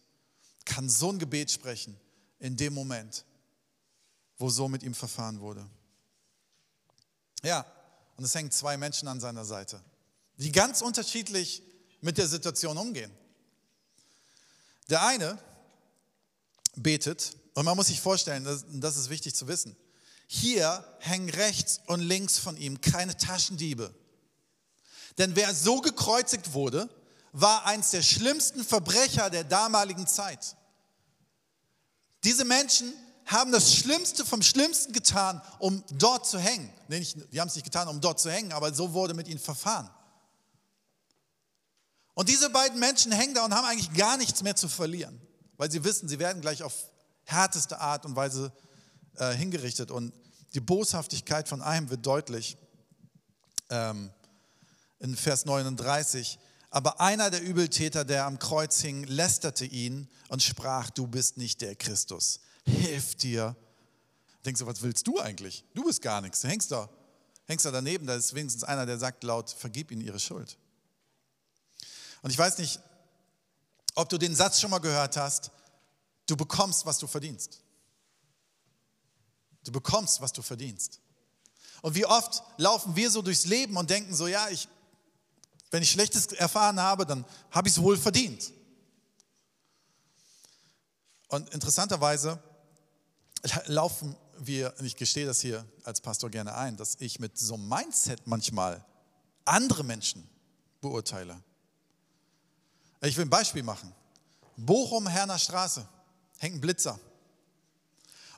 kann 0.66 0.90
so 0.90 1.12
ein 1.12 1.20
Gebet 1.20 1.52
sprechen 1.52 2.00
in 2.40 2.58
dem 2.58 2.74
Moment, 2.74 3.26
wo 4.38 4.50
so 4.50 4.68
mit 4.68 4.84
ihm 4.84 4.94
verfahren 4.94 5.40
wurde. 5.40 5.66
Ja, 7.44 7.66
und 8.18 8.24
es 8.24 8.36
hängen 8.36 8.52
zwei 8.52 8.78
Menschen 8.78 9.08
an 9.08 9.20
seiner 9.20 9.46
Seite, 9.46 9.82
die 10.38 10.52
ganz 10.52 10.82
unterschiedlich 10.82 11.64
mit 12.02 12.18
der 12.18 12.28
Situation 12.28 12.78
umgehen. 12.78 13.12
Der 14.90 15.06
eine 15.06 15.38
betet, 16.76 17.38
und 17.54 17.66
man 17.66 17.76
muss 17.76 17.88
sich 17.88 18.02
vorstellen, 18.02 18.44
das, 18.44 18.66
das 18.68 18.98
ist 18.98 19.10
wichtig 19.10 19.36
zu 19.36 19.48
wissen, 19.48 19.76
hier 20.28 20.86
hängen 21.00 21.30
rechts 21.30 21.80
und 21.88 22.02
links 22.02 22.38
von 22.38 22.56
ihm 22.58 22.82
keine 22.82 23.18
Taschendiebe. 23.18 23.94
Denn 25.18 25.36
wer 25.36 25.54
so 25.56 25.82
gekreuzigt 25.82 26.54
wurde, 26.54 26.90
war 27.32 27.66
eins 27.66 27.92
der 27.92 28.02
schlimmsten 28.02 28.64
Verbrecher 28.64 29.30
der 29.30 29.44
damaligen 29.44 30.08
Zeit. 30.08 30.56
Diese 32.24 32.46
Menschen 32.46 32.94
haben 33.26 33.52
das 33.52 33.74
Schlimmste 33.74 34.26
vom 34.26 34.42
Schlimmsten 34.42 34.92
getan, 34.92 35.42
um 35.60 35.84
dort 35.92 36.28
zu 36.28 36.40
hängen. 36.40 36.74
Nee, 36.88 37.00
nicht, 37.00 37.18
die 37.32 37.40
haben 37.40 37.48
es 37.48 37.56
nicht 37.56 37.64
getan, 37.64 37.88
um 37.88 38.02
dort 38.02 38.20
zu 38.20 38.32
hängen, 38.32 38.52
aber 38.52 38.74
so 38.74 38.94
wurde 38.94 39.14
mit 39.14 39.28
ihnen 39.28 39.40
verfahren. 39.40 39.90
Und 42.16 42.28
diese 42.28 42.50
beiden 42.50 42.80
Menschen 42.80 43.12
hängen 43.12 43.34
da 43.34 43.46
und 43.46 43.54
haben 43.54 43.66
eigentlich 43.66 43.94
gar 43.94 44.18
nichts 44.18 44.44
mehr 44.44 44.56
zu 44.56 44.68
verlieren, 44.68 45.22
weil 45.58 45.72
sie 45.72 45.84
wissen, 45.84 46.10
sie 46.10 46.20
werden 46.20 46.42
gleich 46.42 46.64
auf 46.64 46.74
härteste 47.24 47.80
Art 47.80 48.06
und 48.06 48.16
Weise 48.16 48.52
äh, 49.16 49.32
hingerichtet. 49.34 49.92
Und 49.92 50.14
die 50.54 50.60
Boshaftigkeit 50.60 51.48
von 51.48 51.62
einem 51.62 51.90
wird 51.90 52.06
deutlich 52.06 52.58
ähm, 53.70 54.10
in 55.00 55.16
Vers 55.16 55.46
39. 55.46 56.40
Aber 56.70 57.02
einer 57.02 57.32
der 57.32 57.42
Übeltäter, 57.42 58.06
der 58.06 58.26
am 58.26 58.38
Kreuz 58.38 58.80
hing, 58.82 59.04
lästerte 59.06 59.66
ihn 59.66 60.08
und 60.28 60.44
sprach, 60.44 60.90
du 60.92 61.08
bist 61.08 61.38
nicht 61.38 61.62
der 61.62 61.76
Christus. 61.76 62.42
Hilf 62.66 63.16
dir. 63.16 63.56
Denkst 64.46 64.60
du, 64.60 64.68
was 64.68 64.82
willst 64.82 65.08
du 65.08 65.20
eigentlich? 65.20 65.66
Du 65.74 65.84
bist 65.84 66.02
gar 66.02 66.22
nichts. 66.22 66.42
Du 66.42 66.48
hängst 66.48 66.72
da, 66.72 66.90
hängst 67.46 67.66
da 67.66 67.72
daneben. 67.72 68.06
Da 68.06 68.16
ist 68.16 68.36
wenigstens 68.36 68.64
einer, 68.64 68.86
der 68.86 69.00
sagt 69.00 69.24
laut, 69.24 69.50
vergib 69.50 69.92
ihnen 69.92 70.02
ihre 70.02 70.20
Schuld. 70.20 70.58
Und 72.22 72.30
ich 72.30 72.38
weiß 72.38 72.60
nicht, 72.60 72.80
ob 73.96 74.08
du 74.10 74.18
den 74.18 74.36
Satz 74.36 74.60
schon 74.60 74.70
mal 74.70 74.80
gehört 74.80 75.18
hast, 75.18 75.52
du 76.28 76.38
bekommst, 76.38 76.86
was 76.86 77.00
du 77.00 77.08
verdienst. 77.08 77.64
Du 79.64 79.72
bekommst, 79.72 80.22
was 80.22 80.32
du 80.32 80.42
verdienst. 80.42 81.02
Und 81.82 81.96
wie 81.96 82.06
oft 82.06 82.44
laufen 82.58 82.96
wir 82.96 83.10
so 83.10 83.22
durchs 83.22 83.46
Leben 83.46 83.76
und 83.78 83.90
denken 83.90 84.14
so, 84.14 84.28
ja, 84.28 84.50
ich, 84.50 84.68
wenn 85.72 85.84
ich 85.84 85.92
Schlechtes 85.92 86.28
erfahren 86.28 86.80
habe, 86.80 87.06
dann 87.06 87.26
habe 87.52 87.68
ich 87.68 87.76
es 87.76 87.82
wohl 87.82 87.98
verdient. 87.98 88.52
Und 91.28 91.50
interessanterweise 91.50 92.42
laufen 93.66 94.16
wir, 94.40 94.74
und 94.80 94.86
ich 94.86 94.96
gestehe 94.96 95.26
das 95.26 95.42
hier 95.42 95.66
als 95.84 96.02
Pastor 96.02 96.30
gerne 96.30 96.56
ein, 96.56 96.78
dass 96.78 96.96
ich 97.00 97.20
mit 97.20 97.38
so 97.38 97.54
einem 97.54 97.68
Mindset 97.68 98.26
manchmal 98.26 98.84
andere 99.46 99.84
Menschen 99.84 100.28
beurteile. 100.82 101.40
Ich 103.02 103.16
will 103.16 103.26
ein 103.26 103.30
Beispiel 103.30 103.64
machen. 103.64 103.94
Bochum, 104.58 105.08
Herner 105.08 105.38
Straße, 105.38 105.88
hängt 106.38 106.56
ein 106.56 106.62
Blitzer. 106.62 107.00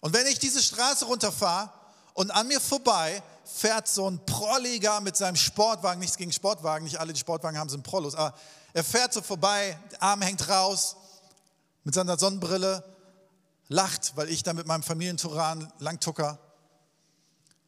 Und 0.01 0.13
wenn 0.13 0.27
ich 0.27 0.39
diese 0.39 0.61
Straße 0.61 1.05
runterfahre 1.05 1.71
und 2.13 2.31
an 2.31 2.47
mir 2.47 2.59
vorbei 2.59 3.23
fährt 3.53 3.87
so 3.87 4.09
ein 4.09 4.25
Prolliger 4.25 5.01
mit 5.01 5.17
seinem 5.17 5.35
Sportwagen, 5.35 5.99
nichts 5.99 6.17
gegen 6.17 6.31
Sportwagen, 6.31 6.83
nicht 6.83 6.99
alle, 6.99 7.13
die 7.13 7.19
Sportwagen 7.19 7.57
haben, 7.57 7.69
sind 7.69 7.83
Prollos, 7.83 8.15
aber 8.15 8.37
er 8.73 8.83
fährt 8.83 9.13
so 9.13 9.21
vorbei, 9.21 9.77
der 9.91 10.01
Arm 10.01 10.21
hängt 10.21 10.47
raus, 10.47 10.95
mit 11.83 11.93
seiner 11.93 12.17
Sonnenbrille, 12.17 12.83
lacht, 13.67 14.15
weil 14.15 14.29
ich 14.29 14.43
da 14.43 14.53
mit 14.53 14.67
meinem 14.67 14.83
Familienturan 14.83 15.71
langtucker 15.79 16.39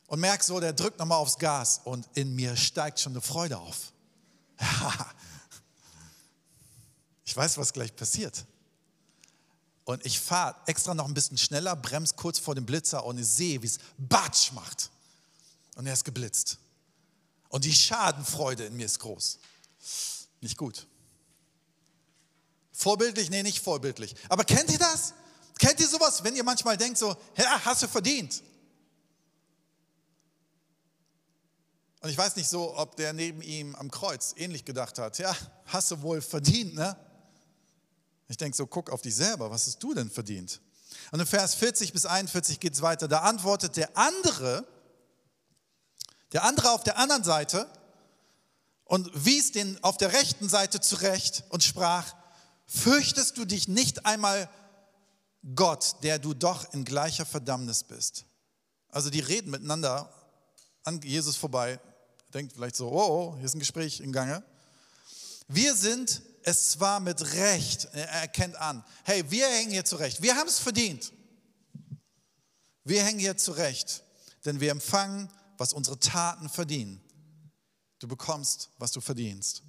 und 0.07 0.19
merke 0.19 0.43
so, 0.43 0.59
der 0.59 0.73
drückt 0.73 0.99
nochmal 0.99 1.17
aufs 1.17 1.37
Gas 1.37 1.81
und 1.83 2.07
in 2.13 2.35
mir 2.35 2.55
steigt 2.55 2.99
schon 2.99 3.13
eine 3.13 3.21
Freude 3.21 3.57
auf. 3.57 3.93
ich 7.25 7.35
weiß, 7.35 7.57
was 7.57 7.73
gleich 7.73 7.95
passiert. 7.95 8.45
Und 9.85 10.05
ich 10.05 10.19
fahre 10.19 10.55
extra 10.65 10.93
noch 10.93 11.07
ein 11.07 11.13
bisschen 11.13 11.37
schneller, 11.37 11.75
bremse 11.75 12.15
kurz 12.15 12.39
vor 12.39 12.55
dem 12.55 12.65
Blitzer 12.65 13.05
und 13.05 13.17
ich 13.17 13.27
sehe, 13.27 13.61
wie 13.61 13.67
es 13.67 13.79
Batsch 13.97 14.51
macht. 14.53 14.91
Und 15.75 15.87
er 15.87 15.93
ist 15.93 16.05
geblitzt. 16.05 16.57
Und 17.49 17.65
die 17.65 17.73
Schadenfreude 17.73 18.65
in 18.65 18.75
mir 18.75 18.85
ist 18.85 18.99
groß. 18.99 19.39
Nicht 20.41 20.57
gut. 20.57 20.87
Vorbildlich? 22.71 23.29
Nee, 23.29 23.43
nicht 23.43 23.63
vorbildlich. 23.63 24.15
Aber 24.29 24.43
kennt 24.43 24.71
ihr 24.71 24.79
das? 24.79 25.13
Kennt 25.59 25.79
ihr 25.79 25.87
sowas, 25.87 26.23
wenn 26.23 26.35
ihr 26.35 26.43
manchmal 26.43 26.77
denkt 26.77 26.97
so, 26.97 27.15
ja, 27.37 27.63
hast 27.63 27.83
du 27.83 27.87
verdient? 27.87 28.41
Und 32.01 32.09
ich 32.09 32.17
weiß 32.17 32.35
nicht 32.35 32.49
so, 32.49 32.75
ob 32.75 32.97
der 32.97 33.13
neben 33.13 33.41
ihm 33.41 33.75
am 33.75 33.89
Kreuz 33.89 34.33
ähnlich 34.35 34.65
gedacht 34.65 34.99
hat. 34.99 35.19
Ja, 35.19 35.35
hast 35.67 35.91
du 35.91 36.01
wohl 36.01 36.21
verdient, 36.21 36.75
ne? 36.75 36.97
Ich 38.27 38.35
denke 38.35 38.57
so, 38.57 38.67
guck 38.67 38.89
auf 38.89 39.01
dich 39.01 39.15
selber, 39.15 39.49
was 39.51 39.67
hast 39.67 39.81
du 39.81 39.93
denn 39.93 40.09
verdient? 40.09 40.59
Und 41.11 41.19
in 41.19 41.25
Vers 41.25 41.55
40 41.55 41.93
bis 41.93 42.05
41 42.05 42.59
geht 42.59 42.73
es 42.73 42.81
weiter. 42.81 43.07
Da 43.07 43.19
antwortet 43.19 43.77
der 43.77 43.95
andere, 43.95 44.67
der 46.33 46.43
andere 46.43 46.71
auf 46.71 46.83
der 46.83 46.97
anderen 46.97 47.23
Seite 47.23 47.69
und 48.85 49.09
wies 49.13 49.51
den 49.51 49.81
auf 49.83 49.97
der 49.97 50.13
rechten 50.13 50.49
Seite 50.49 50.81
zurecht 50.81 51.43
und 51.49 51.63
sprach, 51.63 52.13
fürchtest 52.65 53.37
du 53.37 53.45
dich 53.45 53.67
nicht 53.67 54.05
einmal 54.05 54.49
Gott, 55.55 55.97
der 56.03 56.19
du 56.19 56.33
doch 56.33 56.73
in 56.73 56.85
gleicher 56.85 57.25
Verdammnis 57.25 57.83
bist? 57.83 58.25
Also 58.89 59.09
die 59.09 59.19
reden 59.19 59.51
miteinander 59.51 60.13
an 60.83 61.01
Jesus 61.01 61.35
vorbei, 61.35 61.79
denkt 62.33 62.53
vielleicht 62.53 62.75
so, 62.75 62.91
oh, 62.91 63.31
oh, 63.31 63.35
hier 63.37 63.45
ist 63.45 63.55
ein 63.55 63.59
Gespräch 63.59 63.99
im 63.99 64.11
Gange. 64.11 64.43
Wir 65.47 65.75
sind 65.75 66.21
es 66.43 66.71
zwar 66.71 66.99
mit 66.99 67.21
Recht, 67.35 67.87
er 67.93 68.09
erkennt 68.09 68.55
an, 68.55 68.83
hey, 69.03 69.23
wir 69.29 69.47
hängen 69.47 69.71
hier 69.71 69.85
zurecht, 69.85 70.21
wir 70.21 70.35
haben 70.35 70.47
es 70.47 70.59
verdient. 70.59 71.13
Wir 72.83 73.03
hängen 73.03 73.19
hier 73.19 73.37
zurecht, 73.37 74.03
denn 74.45 74.59
wir 74.59 74.71
empfangen, 74.71 75.29
was 75.63 75.71
unsere 75.71 75.97
Taten 75.97 76.49
verdienen. 76.49 77.01
Du 77.99 78.05
bekommst, 78.09 78.69
was 78.79 78.91
du 78.91 78.99
verdienst. 78.99 79.63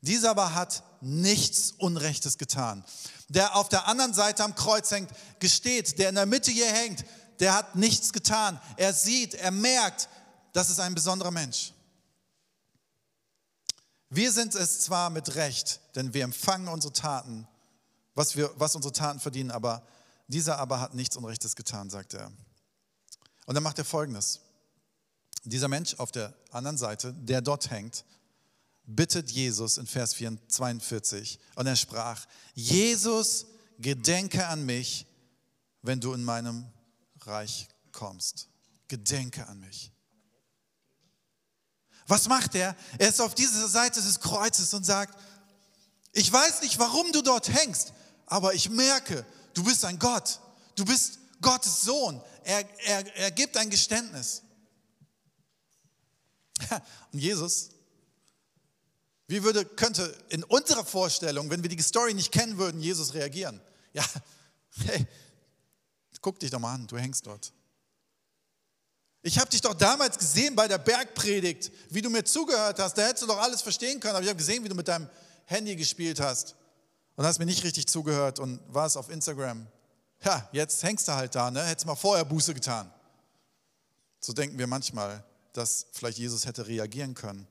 Dieser 0.00 0.30
aber 0.30 0.56
hat 0.56 0.82
nichts 1.02 1.70
Unrechtes 1.70 2.36
getan. 2.36 2.84
Der 3.28 3.54
auf 3.54 3.68
der 3.68 3.86
anderen 3.86 4.12
Seite 4.12 4.42
am 4.42 4.56
Kreuz 4.56 4.90
hängt, 4.90 5.12
gesteht, 5.38 6.00
der 6.00 6.08
in 6.08 6.16
der 6.16 6.26
Mitte 6.26 6.50
hier 6.50 6.66
hängt, 6.66 7.04
der 7.38 7.54
hat 7.54 7.76
nichts 7.76 8.12
getan. 8.12 8.60
Er 8.76 8.92
sieht, 8.92 9.34
er 9.34 9.52
merkt, 9.52 10.08
das 10.52 10.68
ist 10.68 10.80
ein 10.80 10.96
besonderer 10.96 11.30
Mensch. 11.30 11.72
Wir 14.10 14.32
sind 14.32 14.56
es 14.56 14.80
zwar 14.80 15.10
mit 15.10 15.36
Recht, 15.36 15.78
denn 15.94 16.12
wir 16.12 16.24
empfangen 16.24 16.66
unsere 16.66 16.92
Taten, 16.92 17.46
was, 18.16 18.34
wir, 18.34 18.50
was 18.56 18.74
unsere 18.74 18.92
Taten 18.92 19.20
verdienen, 19.20 19.52
aber 19.52 19.86
dieser 20.26 20.58
aber 20.58 20.80
hat 20.80 20.94
nichts 20.94 21.16
Unrechtes 21.16 21.54
getan, 21.54 21.88
sagt 21.88 22.14
er. 22.14 22.32
Und 23.46 23.54
dann 23.54 23.62
macht 23.62 23.78
er 23.78 23.84
folgendes. 23.84 24.40
Dieser 25.44 25.68
Mensch 25.68 25.94
auf 25.98 26.10
der 26.10 26.32
anderen 26.50 26.78
Seite, 26.78 27.12
der 27.12 27.42
dort 27.42 27.70
hängt, 27.70 28.04
bittet 28.86 29.30
Jesus 29.30 29.78
in 29.78 29.86
Vers 29.86 30.16
42 30.48 31.38
und 31.54 31.66
er 31.66 31.76
sprach, 31.76 32.26
Jesus, 32.54 33.46
gedenke 33.78 34.46
an 34.46 34.64
mich, 34.64 35.06
wenn 35.82 36.00
du 36.00 36.12
in 36.12 36.24
meinem 36.24 36.66
Reich 37.20 37.68
kommst. 37.92 38.48
Gedenke 38.88 39.46
an 39.46 39.60
mich. 39.60 39.92
Was 42.06 42.28
macht 42.28 42.54
er? 42.54 42.76
Er 42.98 43.08
ist 43.08 43.20
auf 43.20 43.34
dieser 43.34 43.68
Seite 43.68 44.00
des 44.00 44.20
Kreuzes 44.20 44.74
und 44.74 44.84
sagt, 44.84 45.18
ich 46.12 46.30
weiß 46.30 46.62
nicht, 46.62 46.78
warum 46.78 47.10
du 47.12 47.22
dort 47.22 47.48
hängst, 47.48 47.92
aber 48.26 48.54
ich 48.54 48.70
merke, 48.70 49.26
du 49.54 49.64
bist 49.64 49.84
ein 49.84 49.98
Gott. 49.98 50.40
Du 50.76 50.84
bist 50.84 51.18
Gottes 51.40 51.82
Sohn. 51.82 52.20
Er, 52.44 52.64
er, 52.86 53.16
er 53.16 53.30
gibt 53.30 53.56
ein 53.56 53.70
Geständnis. 53.70 54.42
Und 57.12 57.18
Jesus, 57.18 57.70
wie 59.26 59.42
würde, 59.42 59.64
könnte 59.64 60.16
in 60.28 60.44
unserer 60.44 60.84
Vorstellung, 60.84 61.50
wenn 61.50 61.62
wir 61.62 61.70
die 61.70 61.80
Story 61.82 62.14
nicht 62.14 62.32
kennen 62.32 62.58
würden, 62.58 62.80
Jesus 62.80 63.14
reagieren? 63.14 63.60
Ja, 63.92 64.04
hey, 64.86 65.06
guck 66.20 66.38
dich 66.38 66.50
doch 66.50 66.58
mal 66.58 66.74
an, 66.74 66.86
du 66.86 66.96
hängst 66.96 67.26
dort. 67.26 67.52
Ich 69.26 69.38
habe 69.38 69.50
dich 69.50 69.62
doch 69.62 69.72
damals 69.72 70.18
gesehen 70.18 70.54
bei 70.54 70.68
der 70.68 70.76
Bergpredigt, 70.76 71.72
wie 71.88 72.02
du 72.02 72.10
mir 72.10 72.24
zugehört 72.24 72.78
hast. 72.78 72.98
Da 72.98 73.06
hättest 73.06 73.22
du 73.22 73.26
doch 73.26 73.38
alles 73.38 73.62
verstehen 73.62 73.98
können. 73.98 74.16
Aber 74.16 74.22
ich 74.22 74.28
habe 74.28 74.36
gesehen, 74.36 74.62
wie 74.64 74.68
du 74.68 74.74
mit 74.74 74.86
deinem 74.86 75.08
Handy 75.46 75.76
gespielt 75.76 76.20
hast 76.20 76.56
und 77.16 77.24
hast 77.24 77.38
mir 77.38 77.46
nicht 77.46 77.64
richtig 77.64 77.86
zugehört 77.86 78.38
und 78.38 78.60
warst 78.68 78.98
auf 78.98 79.08
Instagram. 79.08 79.66
Ja, 80.22 80.46
jetzt 80.52 80.82
hängst 80.82 81.08
du 81.08 81.12
halt 81.12 81.34
da, 81.34 81.50
ne? 81.50 81.64
Hättest 81.64 81.86
mal 81.86 81.94
vorher 81.94 82.26
Buße 82.26 82.52
getan. 82.52 82.92
So 84.20 84.34
denken 84.34 84.58
wir 84.58 84.66
manchmal, 84.66 85.24
dass 85.54 85.86
vielleicht 85.92 86.18
Jesus 86.18 86.44
hätte 86.44 86.66
reagieren 86.66 87.14
können. 87.14 87.48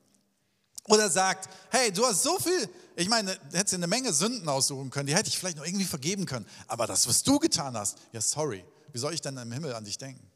Oder 0.86 1.10
sagt, 1.10 1.48
hey, 1.70 1.90
du 1.90 2.04
hast 2.04 2.22
so 2.22 2.38
viel, 2.38 2.68
ich 2.94 3.08
meine, 3.08 3.32
hättest 3.52 3.72
dir 3.72 3.76
eine 3.76 3.86
Menge 3.86 4.12
Sünden 4.12 4.48
aussuchen 4.48 4.90
können, 4.90 5.06
die 5.06 5.14
hätte 5.14 5.28
ich 5.28 5.38
vielleicht 5.38 5.56
noch 5.56 5.64
irgendwie 5.64 5.86
vergeben 5.86 6.26
können. 6.26 6.46
Aber 6.68 6.86
das, 6.86 7.08
was 7.08 7.22
du 7.22 7.38
getan 7.38 7.76
hast, 7.76 7.96
ja, 8.12 8.20
sorry, 8.20 8.64
wie 8.92 8.98
soll 8.98 9.14
ich 9.14 9.22
denn 9.22 9.36
im 9.38 9.50
Himmel 9.50 9.74
an 9.74 9.84
dich 9.84 9.96
denken? 9.96 10.30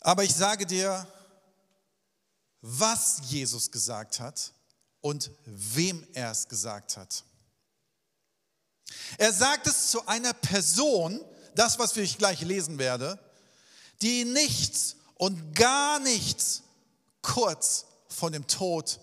Aber 0.00 0.24
ich 0.24 0.34
sage 0.34 0.66
dir, 0.66 1.06
was 2.60 3.20
Jesus 3.24 3.70
gesagt 3.70 4.20
hat 4.20 4.52
und 5.00 5.30
wem 5.46 6.06
er 6.12 6.30
es 6.30 6.48
gesagt 6.48 6.96
hat. 6.96 7.24
Er 9.16 9.32
sagt 9.32 9.66
es 9.66 9.90
zu 9.90 10.06
einer 10.06 10.34
Person, 10.34 11.20
das, 11.54 11.78
was 11.78 11.96
ich 11.96 12.18
gleich 12.18 12.42
lesen 12.42 12.78
werde, 12.78 13.18
die 14.02 14.24
nichts 14.24 14.96
und 15.14 15.54
gar 15.54 15.98
nichts 16.00 16.62
kurz 17.22 17.86
von 18.08 18.32
dem 18.32 18.46
Tod 18.46 19.00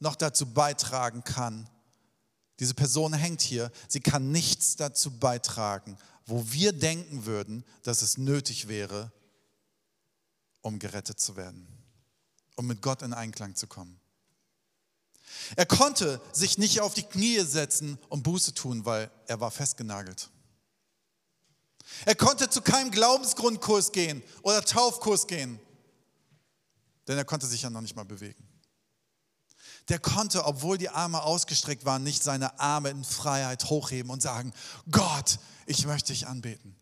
noch 0.00 0.16
dazu 0.16 0.46
beitragen 0.46 1.24
kann. 1.24 1.68
Diese 2.60 2.74
Person 2.74 3.12
hängt 3.12 3.40
hier, 3.40 3.70
sie 3.86 4.00
kann 4.00 4.32
nichts 4.32 4.76
dazu 4.76 5.10
beitragen, 5.10 5.96
wo 6.26 6.50
wir 6.50 6.72
denken 6.72 7.24
würden, 7.24 7.64
dass 7.82 8.02
es 8.02 8.18
nötig 8.18 8.68
wäre, 8.68 9.12
um 10.60 10.78
gerettet 10.78 11.20
zu 11.20 11.36
werden, 11.36 11.68
um 12.56 12.66
mit 12.66 12.82
Gott 12.82 13.02
in 13.02 13.12
Einklang 13.12 13.54
zu 13.54 13.66
kommen. 13.66 14.00
Er 15.56 15.66
konnte 15.66 16.20
sich 16.32 16.58
nicht 16.58 16.80
auf 16.80 16.94
die 16.94 17.04
Knie 17.04 17.40
setzen 17.40 17.98
und 18.08 18.22
Buße 18.22 18.54
tun, 18.54 18.84
weil 18.84 19.10
er 19.26 19.40
war 19.40 19.50
festgenagelt. 19.50 20.30
Er 22.04 22.14
konnte 22.14 22.50
zu 22.50 22.62
keinem 22.62 22.90
Glaubensgrundkurs 22.90 23.92
gehen 23.92 24.22
oder 24.42 24.62
Taufkurs 24.62 25.26
gehen, 25.26 25.60
denn 27.06 27.16
er 27.16 27.24
konnte 27.24 27.46
sich 27.46 27.62
ja 27.62 27.70
noch 27.70 27.80
nicht 27.80 27.96
mal 27.96 28.04
bewegen. 28.04 28.46
Der 29.88 29.98
konnte, 29.98 30.44
obwohl 30.44 30.76
die 30.76 30.90
Arme 30.90 31.22
ausgestreckt 31.22 31.84
waren, 31.86 32.02
nicht 32.02 32.22
seine 32.22 32.60
Arme 32.60 32.90
in 32.90 33.04
Freiheit 33.04 33.64
hochheben 33.70 34.10
und 34.10 34.20
sagen, 34.20 34.52
Gott, 34.90 35.38
ich 35.66 35.86
möchte 35.86 36.12
dich 36.12 36.26
anbeten. 36.26 36.76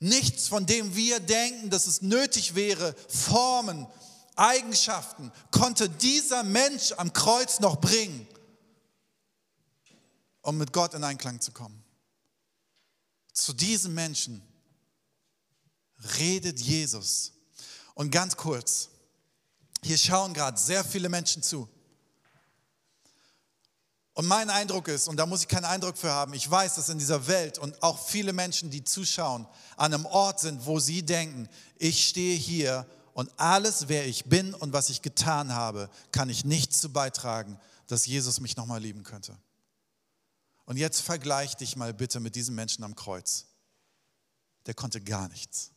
Nichts, 0.00 0.48
von 0.48 0.66
dem 0.66 0.94
wir 0.94 1.20
denken, 1.20 1.70
dass 1.70 1.86
es 1.86 2.02
nötig 2.02 2.54
wäre, 2.54 2.94
Formen, 3.08 3.86
Eigenschaften, 4.36 5.32
konnte 5.50 5.88
dieser 5.88 6.42
Mensch 6.44 6.92
am 6.92 7.12
Kreuz 7.12 7.60
noch 7.60 7.80
bringen, 7.80 8.26
um 10.42 10.56
mit 10.56 10.72
Gott 10.72 10.94
in 10.94 11.02
Einklang 11.02 11.40
zu 11.40 11.52
kommen. 11.52 11.84
Zu 13.38 13.52
diesem 13.52 13.94
Menschen 13.94 14.42
redet 16.18 16.58
Jesus. 16.58 17.32
Und 17.94 18.10
ganz 18.10 18.36
kurz, 18.36 18.88
hier 19.80 19.96
schauen 19.96 20.34
gerade 20.34 20.58
sehr 20.58 20.84
viele 20.84 21.08
Menschen 21.08 21.40
zu. 21.40 21.68
Und 24.14 24.26
mein 24.26 24.50
Eindruck 24.50 24.88
ist, 24.88 25.06
und 25.06 25.16
da 25.16 25.24
muss 25.24 25.42
ich 25.42 25.48
keinen 25.48 25.66
Eindruck 25.66 25.96
für 25.96 26.10
haben, 26.10 26.34
ich 26.34 26.50
weiß, 26.50 26.74
dass 26.74 26.88
in 26.88 26.98
dieser 26.98 27.28
Welt 27.28 27.58
und 27.58 27.80
auch 27.80 28.08
viele 28.08 28.32
Menschen, 28.32 28.70
die 28.70 28.82
zuschauen, 28.82 29.46
an 29.76 29.94
einem 29.94 30.06
Ort 30.06 30.40
sind, 30.40 30.66
wo 30.66 30.80
sie 30.80 31.04
denken, 31.04 31.48
ich 31.76 32.08
stehe 32.08 32.36
hier 32.36 32.86
und 33.14 33.30
alles, 33.36 33.86
wer 33.86 34.04
ich 34.04 34.24
bin 34.24 34.52
und 34.52 34.72
was 34.72 34.90
ich 34.90 35.00
getan 35.00 35.54
habe, 35.54 35.88
kann 36.10 36.28
ich 36.28 36.44
nicht 36.44 36.76
zu 36.76 36.88
beitragen, 36.88 37.60
dass 37.86 38.04
Jesus 38.04 38.40
mich 38.40 38.56
nochmal 38.56 38.80
lieben 38.80 39.04
könnte. 39.04 39.38
Und 40.68 40.76
jetzt 40.76 41.00
vergleich 41.00 41.56
dich 41.56 41.76
mal 41.76 41.94
bitte 41.94 42.20
mit 42.20 42.34
diesem 42.34 42.54
Menschen 42.54 42.84
am 42.84 42.94
Kreuz. 42.94 43.46
Der 44.66 44.74
konnte 44.74 45.00
gar 45.00 45.26
nichts. 45.30 45.70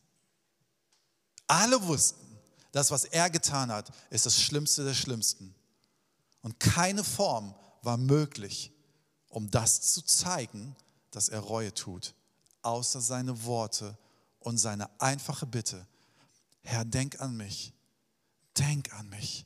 Alle 1.48 1.82
wussten, 1.88 2.38
das, 2.74 2.92
was 2.92 3.06
er 3.06 3.30
getan 3.30 3.72
hat, 3.72 3.90
ist 4.10 4.26
das 4.26 4.42
Schlimmste 4.42 4.84
der 4.84 4.94
Schlimmsten. 4.94 5.56
Und 6.42 6.60
keine 6.60 7.06
Form 7.06 7.56
war 7.84 7.96
möglich, 7.96 8.74
um 9.30 9.50
das 9.50 9.94
zu 9.94 10.02
zeigen, 10.02 10.76
dass 11.12 11.30
er 11.30 11.40
Reue 11.40 11.74
tut, 11.74 12.14
außer 12.62 13.00
seine 13.00 13.46
Worte 13.46 13.98
und 14.40 14.58
seine 14.58 14.90
einfache 15.00 15.46
Bitte. 15.46 15.88
Herr, 16.64 16.84
denk 16.84 17.22
an 17.22 17.38
mich. 17.38 17.74
Denk 18.58 18.94
an 18.96 19.08
mich, 19.08 19.46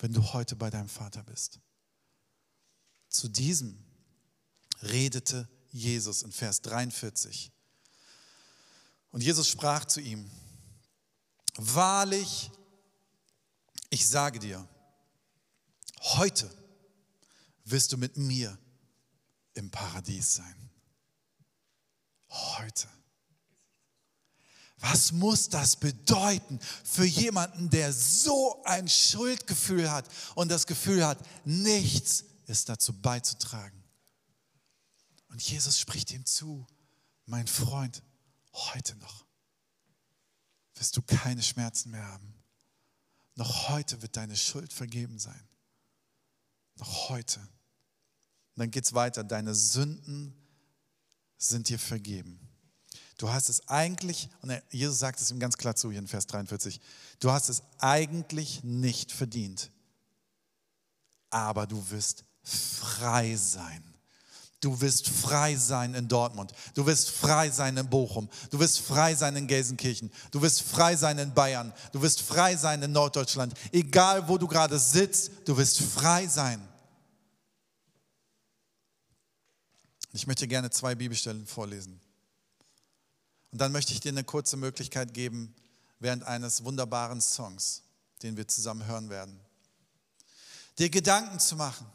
wenn 0.00 0.12
du 0.12 0.32
heute 0.32 0.56
bei 0.56 0.70
deinem 0.70 0.88
Vater 0.88 1.22
bist. 1.22 1.60
Zu 3.08 3.28
diesem 3.28 3.78
redete 4.82 5.48
Jesus 5.70 6.22
in 6.22 6.32
Vers 6.32 6.60
43. 6.62 7.50
Und 9.10 9.22
Jesus 9.22 9.48
sprach 9.48 9.84
zu 9.84 10.00
ihm, 10.00 10.30
Wahrlich, 11.56 12.50
ich 13.90 14.08
sage 14.08 14.38
dir, 14.38 14.66
heute 16.00 16.50
wirst 17.64 17.92
du 17.92 17.98
mit 17.98 18.16
mir 18.16 18.58
im 19.54 19.70
Paradies 19.70 20.36
sein. 20.36 20.70
Heute. 22.30 22.88
Was 24.78 25.12
muss 25.12 25.48
das 25.48 25.76
bedeuten 25.76 26.58
für 26.84 27.04
jemanden, 27.04 27.70
der 27.70 27.92
so 27.92 28.62
ein 28.64 28.88
Schuldgefühl 28.88 29.90
hat 29.90 30.08
und 30.34 30.50
das 30.50 30.66
Gefühl 30.66 31.06
hat, 31.06 31.18
nichts 31.44 32.24
ist 32.46 32.68
dazu 32.68 32.92
beizutragen? 32.92 33.81
Und 35.32 35.42
Jesus 35.42 35.80
spricht 35.80 36.12
ihm 36.12 36.24
zu, 36.24 36.66
mein 37.26 37.48
Freund, 37.48 38.02
heute 38.52 38.94
noch 38.96 39.24
wirst 40.74 40.96
du 40.96 41.02
keine 41.02 41.42
Schmerzen 41.42 41.90
mehr 41.90 42.06
haben. 42.06 42.34
Noch 43.34 43.68
heute 43.68 44.02
wird 44.02 44.16
deine 44.16 44.36
Schuld 44.36 44.72
vergeben 44.72 45.18
sein. 45.18 45.48
Noch 46.76 47.08
heute. 47.08 47.40
Und 47.40 48.56
dann 48.56 48.70
geht 48.70 48.84
es 48.84 48.92
weiter. 48.92 49.22
Deine 49.22 49.54
Sünden 49.54 50.34
sind 51.38 51.68
dir 51.68 51.78
vergeben. 51.78 52.40
Du 53.16 53.30
hast 53.30 53.48
es 53.48 53.68
eigentlich, 53.68 54.28
und 54.40 54.52
Jesus 54.70 54.98
sagt 54.98 55.20
es 55.20 55.30
ihm 55.30 55.38
ganz 55.38 55.56
klar 55.56 55.76
zu 55.76 55.90
hier 55.90 56.00
in 56.00 56.08
Vers 56.08 56.26
43, 56.26 56.80
du 57.20 57.30
hast 57.30 57.48
es 57.48 57.62
eigentlich 57.78 58.64
nicht 58.64 59.12
verdient, 59.12 59.70
aber 61.30 61.66
du 61.66 61.90
wirst 61.90 62.24
frei 62.42 63.36
sein. 63.36 63.91
Du 64.62 64.80
wirst 64.80 65.08
frei 65.08 65.56
sein 65.56 65.92
in 65.94 66.06
Dortmund. 66.06 66.52
Du 66.74 66.86
wirst 66.86 67.10
frei 67.10 67.50
sein 67.50 67.76
in 67.76 67.90
Bochum. 67.90 68.30
Du 68.48 68.60
wirst 68.60 68.78
frei 68.78 69.16
sein 69.16 69.34
in 69.34 69.48
Gelsenkirchen. 69.48 70.08
Du 70.30 70.40
wirst 70.40 70.62
frei 70.62 70.94
sein 70.94 71.18
in 71.18 71.34
Bayern. 71.34 71.72
Du 71.90 72.00
wirst 72.00 72.22
frei 72.22 72.54
sein 72.56 72.80
in 72.80 72.92
Norddeutschland. 72.92 73.54
Egal, 73.72 74.28
wo 74.28 74.38
du 74.38 74.46
gerade 74.46 74.78
sitzt, 74.78 75.32
du 75.46 75.56
wirst 75.56 75.80
frei 75.80 76.28
sein. 76.28 76.66
Ich 80.12 80.28
möchte 80.28 80.46
gerne 80.46 80.70
zwei 80.70 80.94
Bibelstellen 80.94 81.44
vorlesen. 81.44 82.00
Und 83.50 83.60
dann 83.60 83.72
möchte 83.72 83.92
ich 83.92 83.98
dir 83.98 84.10
eine 84.10 84.22
kurze 84.22 84.56
Möglichkeit 84.56 85.12
geben, 85.12 85.52
während 85.98 86.22
eines 86.22 86.62
wunderbaren 86.62 87.20
Songs, 87.20 87.82
den 88.22 88.36
wir 88.36 88.46
zusammen 88.46 88.86
hören 88.86 89.10
werden, 89.10 89.40
dir 90.78 90.88
Gedanken 90.88 91.40
zu 91.40 91.56
machen. 91.56 91.86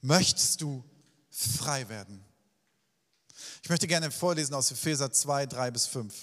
Möchtest 0.00 0.60
du 0.60 0.82
frei 1.34 1.88
werden. 1.88 2.24
Ich 3.62 3.68
möchte 3.68 3.86
gerne 3.86 4.10
vorlesen 4.10 4.54
aus 4.54 4.70
Epheser 4.70 5.10
2, 5.10 5.46
3 5.46 5.70
bis 5.70 5.86
5. 5.86 6.14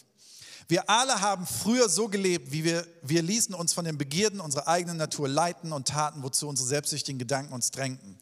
Wir 0.68 0.90
alle 0.90 1.20
haben 1.20 1.46
früher 1.46 1.90
so 1.90 2.08
gelebt, 2.08 2.52
wie 2.52 2.64
wir, 2.64 2.88
wir 3.02 3.22
ließen 3.22 3.54
uns 3.54 3.74
von 3.74 3.84
den 3.84 3.98
Begierden 3.98 4.40
unserer 4.40 4.68
eigenen 4.68 4.98
Natur 4.98 5.28
leiten 5.28 5.74
und 5.74 5.88
taten, 5.90 6.24
wozu 6.24 6.48
unsere 6.48 6.68
selbstsüchtigen 6.68 7.20
Gedanken 7.20 7.54
uns 7.54 7.72
drängten. 7.72 8.18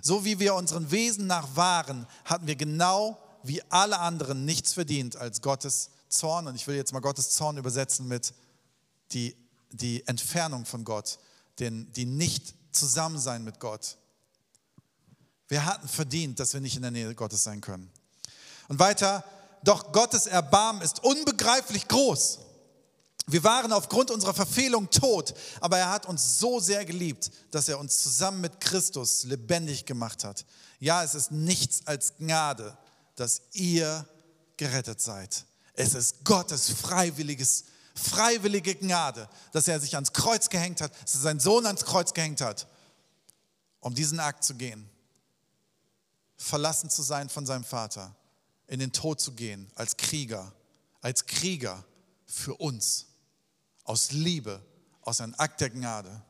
So 0.00 0.24
wie 0.24 0.38
wir 0.38 0.54
unseren 0.54 0.92
Wesen 0.92 1.26
nach 1.26 1.56
waren, 1.56 2.06
hatten 2.24 2.46
wir 2.46 2.54
genau 2.54 3.18
wie 3.42 3.62
alle 3.70 3.98
anderen 3.98 4.44
nichts 4.44 4.74
verdient 4.74 5.16
als 5.16 5.42
Gottes 5.42 5.90
Zorn. 6.08 6.46
Und 6.46 6.54
ich 6.54 6.68
will 6.68 6.76
jetzt 6.76 6.92
mal 6.92 7.00
Gottes 7.00 7.30
Zorn 7.30 7.56
übersetzen 7.56 8.06
mit 8.06 8.32
die, 9.12 9.34
die 9.72 10.06
Entfernung 10.06 10.66
von 10.66 10.84
Gott, 10.84 11.18
den, 11.58 11.92
die 11.94 12.06
Nicht-Zusammensein 12.06 13.42
mit 13.42 13.58
Gott. 13.58 13.96
Wir 15.48 15.64
hatten 15.64 15.88
verdient, 15.88 16.38
dass 16.38 16.52
wir 16.52 16.60
nicht 16.60 16.76
in 16.76 16.82
der 16.82 16.90
Nähe 16.90 17.14
Gottes 17.14 17.42
sein 17.42 17.60
können. 17.60 17.90
Und 18.68 18.78
weiter, 18.78 19.24
doch 19.62 19.92
Gottes 19.92 20.26
Erbarmen 20.26 20.82
ist 20.82 21.02
unbegreiflich 21.02 21.88
groß. 21.88 22.40
Wir 23.26 23.44
waren 23.44 23.72
aufgrund 23.72 24.10
unserer 24.10 24.32
Verfehlung 24.32 24.88
tot, 24.90 25.34
aber 25.60 25.78
er 25.78 25.90
hat 25.90 26.06
uns 26.06 26.38
so 26.38 26.60
sehr 26.60 26.84
geliebt, 26.84 27.30
dass 27.50 27.68
er 27.68 27.78
uns 27.78 27.98
zusammen 27.98 28.40
mit 28.40 28.60
Christus 28.60 29.24
lebendig 29.24 29.84
gemacht 29.84 30.24
hat. 30.24 30.46
Ja, 30.80 31.02
es 31.02 31.14
ist 31.14 31.30
nichts 31.30 31.86
als 31.86 32.16
Gnade, 32.16 32.76
dass 33.16 33.42
ihr 33.52 34.06
gerettet 34.56 35.00
seid. 35.00 35.44
Es 35.74 35.94
ist 35.94 36.24
Gottes 36.24 36.70
freiwilliges, 36.70 37.64
freiwillige 37.94 38.74
Gnade, 38.74 39.28
dass 39.52 39.68
er 39.68 39.80
sich 39.80 39.94
ans 39.94 40.12
Kreuz 40.12 40.48
gehängt 40.48 40.80
hat, 40.80 40.92
dass 41.02 41.14
er 41.14 41.20
seinen 41.20 41.40
Sohn 41.40 41.66
ans 41.66 41.84
Kreuz 41.84 42.14
gehängt 42.14 42.40
hat, 42.40 42.66
um 43.80 43.94
diesen 43.94 44.20
Akt 44.20 44.44
zu 44.44 44.54
gehen 44.54 44.88
verlassen 46.38 46.88
zu 46.88 47.02
sein 47.02 47.28
von 47.28 47.44
seinem 47.44 47.64
Vater, 47.64 48.14
in 48.68 48.80
den 48.80 48.92
Tod 48.92 49.20
zu 49.20 49.32
gehen 49.32 49.70
als 49.74 49.96
Krieger, 49.96 50.52
als 51.00 51.26
Krieger 51.26 51.84
für 52.24 52.54
uns, 52.54 53.06
aus 53.84 54.12
Liebe, 54.12 54.64
aus 55.02 55.20
einem 55.20 55.34
Akt 55.36 55.60
der 55.60 55.70
Gnade. 55.70 56.22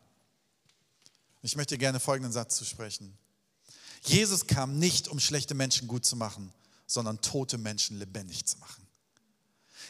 Ich 1.42 1.56
möchte 1.56 1.78
gerne 1.78 2.00
folgenden 2.00 2.32
Satz 2.32 2.56
zu 2.56 2.64
sprechen. 2.64 3.16
Jesus 4.02 4.46
kam 4.46 4.78
nicht, 4.78 5.08
um 5.08 5.20
schlechte 5.20 5.54
Menschen 5.54 5.88
gut 5.88 6.04
zu 6.04 6.16
machen, 6.16 6.52
sondern 6.86 7.20
tote 7.20 7.58
Menschen 7.58 7.98
lebendig 7.98 8.46
zu 8.46 8.56
machen. 8.58 8.86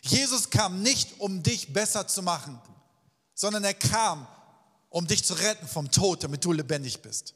Jesus 0.03 0.51
kam 0.51 0.83
nicht, 0.83 1.21
um 1.21 1.43
dich 1.43 1.73
besser 1.73 2.07
zu 2.09 2.23
machen, 2.23 2.61
sondern 3.35 3.65
er 3.65 3.75
kam, 3.75 4.27
um 4.91 5.07
dich 5.07 5.25
zu 5.25 5.35
retten 5.35 5.69
vom 5.69 5.91
Tod, 5.91 6.25
damit 6.25 6.45
du 6.45 6.53
lebendig 6.53 7.03
bist. 7.03 7.35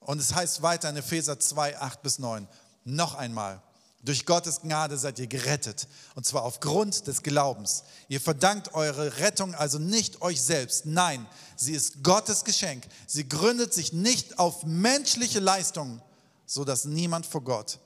Und 0.00 0.18
es 0.18 0.34
heißt 0.34 0.62
weiter 0.62 0.88
in 0.90 0.96
Epheser 0.96 1.38
2, 1.38 1.78
8 1.78 2.02
bis 2.02 2.18
9, 2.18 2.48
noch 2.84 3.14
einmal, 3.14 3.62
durch 4.02 4.24
Gottes 4.24 4.62
Gnade 4.62 4.96
seid 4.96 5.18
ihr 5.18 5.26
gerettet, 5.26 5.86
und 6.14 6.24
zwar 6.24 6.44
aufgrund 6.44 7.06
des 7.06 7.22
Glaubens. 7.22 7.84
Ihr 8.08 8.20
verdankt 8.20 8.72
eure 8.72 9.18
Rettung 9.18 9.54
also 9.54 9.78
nicht 9.78 10.22
euch 10.22 10.40
selbst, 10.40 10.86
nein, 10.86 11.26
sie 11.56 11.74
ist 11.74 12.02
Gottes 12.02 12.44
Geschenk. 12.44 12.86
Sie 13.06 13.28
gründet 13.28 13.74
sich 13.74 13.92
nicht 13.92 14.38
auf 14.38 14.64
menschliche 14.64 15.38
Leistungen, 15.38 16.00
so 16.46 16.64
dass 16.64 16.86
niemand 16.86 17.26
vor 17.26 17.44
Gott 17.44 17.78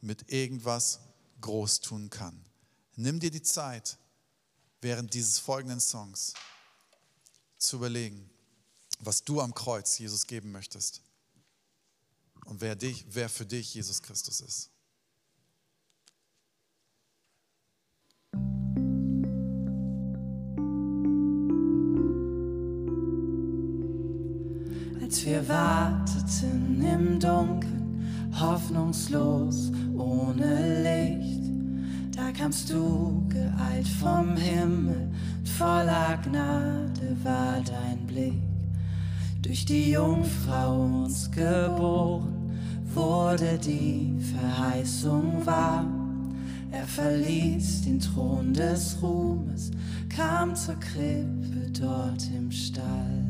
mit 0.00 0.32
irgendwas 0.32 0.98
groß 1.40 1.80
tun 1.80 2.10
kann. 2.10 2.44
Nimm 2.96 3.20
dir 3.20 3.30
die 3.30 3.42
Zeit, 3.42 3.96
während 4.80 5.14
dieses 5.14 5.38
folgenden 5.38 5.80
Songs 5.80 6.34
zu 7.58 7.76
überlegen, 7.76 8.28
was 8.98 9.22
du 9.22 9.40
am 9.40 9.54
Kreuz 9.54 9.98
Jesus 9.98 10.26
geben 10.26 10.50
möchtest 10.50 11.02
und 12.50 12.60
wer, 12.60 12.74
dich, 12.74 13.06
wer 13.12 13.28
für 13.28 13.46
dich 13.46 13.74
Jesus 13.74 14.02
Christus 14.02 14.40
ist. 14.40 14.70
Als 25.00 25.24
wir 25.24 25.48
warteten 25.48 26.82
im 26.82 27.20
Dunkeln, 27.20 28.32
hoffnungslos, 28.38 29.70
ohne 29.96 30.82
Licht, 30.82 32.16
da 32.16 32.32
kamst 32.32 32.68
du 32.70 33.28
geeilt 33.28 33.88
vom 34.00 34.36
Himmel, 34.36 35.12
voller 35.56 36.18
Gnade 36.24 37.16
war 37.22 37.60
dein 37.60 38.06
Blick. 38.08 38.42
Durch 39.40 39.64
die 39.64 39.92
Jungfrau 39.92 40.82
uns 40.82 41.30
geboren, 41.30 42.39
wurde 42.94 43.58
die 43.58 44.12
Verheißung 44.34 45.44
wahr. 45.44 45.84
Er 46.70 46.86
verließ 46.86 47.82
den 47.82 47.98
Thron 48.00 48.52
des 48.54 48.96
Ruhmes, 49.02 49.70
kam 50.08 50.54
zur 50.54 50.76
Krippe 50.76 51.70
dort 51.72 52.28
im 52.36 52.50
Stall. 52.50 53.24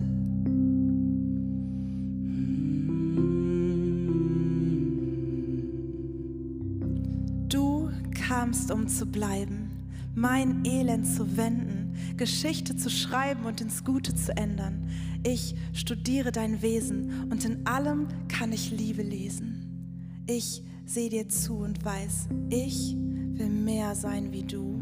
kamst, 8.30 8.70
um 8.70 8.86
zu 8.86 9.06
bleiben, 9.06 9.70
mein 10.14 10.64
Elend 10.64 11.04
zu 11.04 11.36
wenden, 11.36 11.94
Geschichte 12.16 12.76
zu 12.76 12.88
schreiben 12.88 13.44
und 13.44 13.60
ins 13.60 13.84
Gute 13.84 14.14
zu 14.14 14.36
ändern. 14.36 14.88
Ich 15.22 15.54
studiere 15.74 16.32
dein 16.32 16.62
Wesen 16.62 17.30
und 17.30 17.44
in 17.44 17.66
allem 17.66 18.08
kann 18.28 18.52
ich 18.52 18.70
Liebe 18.70 19.02
lesen. 19.02 20.22
Ich 20.26 20.62
sehe 20.86 21.10
dir 21.10 21.28
zu 21.28 21.58
und 21.58 21.84
weiß, 21.84 22.28
ich 22.48 22.96
will 23.34 23.50
mehr 23.50 23.94
sein 23.94 24.32
wie 24.32 24.42
du. 24.42 24.80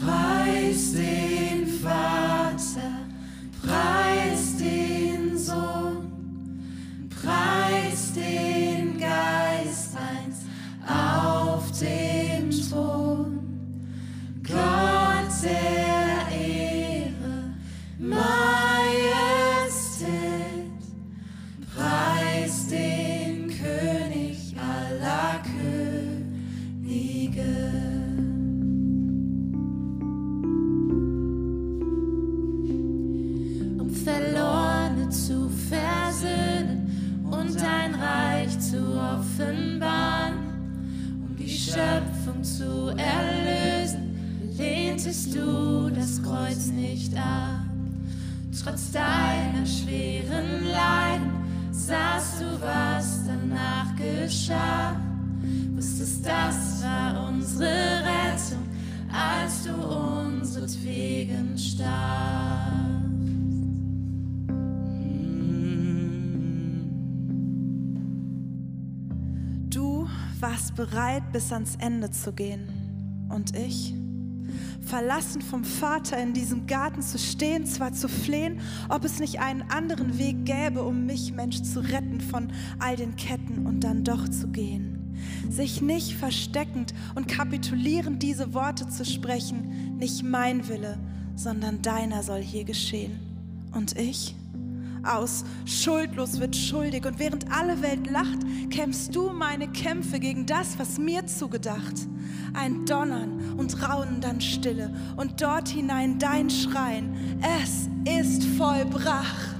Preis 0.00 0.92
den 0.92 1.66
Vater, 1.66 3.08
preis 3.60 4.56
den 4.56 5.36
Sohn, 5.36 6.08
preis 7.20 8.12
den 8.12 8.96
Geist 8.96 9.96
eins 9.96 10.44
auf 10.86 11.68
dem 11.80 12.50
Thron. 12.50 13.40
Gott 14.46 15.42
der 15.42 15.73
bis 71.34 71.52
ans 71.52 71.74
Ende 71.80 72.12
zu 72.12 72.32
gehen. 72.32 72.68
Und 73.28 73.56
ich? 73.56 73.92
Verlassen 74.82 75.42
vom 75.42 75.64
Vater 75.64 76.16
in 76.22 76.32
diesem 76.32 76.68
Garten 76.68 77.02
zu 77.02 77.18
stehen, 77.18 77.66
zwar 77.66 77.92
zu 77.92 78.08
flehen, 78.08 78.60
ob 78.88 79.04
es 79.04 79.18
nicht 79.18 79.40
einen 79.40 79.62
anderen 79.62 80.16
Weg 80.16 80.44
gäbe, 80.44 80.84
um 80.84 81.06
mich, 81.06 81.32
Mensch, 81.32 81.62
zu 81.62 81.80
retten 81.80 82.20
von 82.20 82.52
all 82.78 82.94
den 82.94 83.16
Ketten 83.16 83.66
und 83.66 83.80
dann 83.80 84.04
doch 84.04 84.28
zu 84.28 84.46
gehen. 84.46 85.16
Sich 85.50 85.82
nicht 85.82 86.14
versteckend 86.14 86.94
und 87.16 87.26
kapitulierend 87.26 88.22
diese 88.22 88.54
Worte 88.54 88.88
zu 88.88 89.04
sprechen, 89.04 89.96
nicht 89.98 90.22
mein 90.22 90.68
Wille, 90.68 91.00
sondern 91.34 91.82
deiner 91.82 92.22
soll 92.22 92.42
hier 92.42 92.64
geschehen. 92.64 93.18
Und 93.72 93.98
ich? 93.98 94.36
Aus. 95.06 95.44
Schuldlos 95.64 96.40
wird 96.40 96.56
schuldig 96.56 97.06
und 97.06 97.18
während 97.18 97.50
alle 97.52 97.80
Welt 97.82 98.10
lacht, 98.10 98.38
kämpfst 98.70 99.14
du 99.14 99.30
meine 99.30 99.68
Kämpfe 99.68 100.18
gegen 100.18 100.46
das, 100.46 100.78
was 100.78 100.98
mir 100.98 101.26
zugedacht. 101.26 102.06
Ein 102.54 102.86
Donnern 102.86 103.54
und 103.56 103.82
Raunen 103.82 104.20
dann 104.20 104.40
Stille 104.40 104.94
und 105.16 105.40
dort 105.40 105.68
hinein 105.68 106.18
dein 106.18 106.50
Schreien. 106.50 107.14
Es 107.62 107.88
ist 108.20 108.44
vollbracht. 108.56 109.54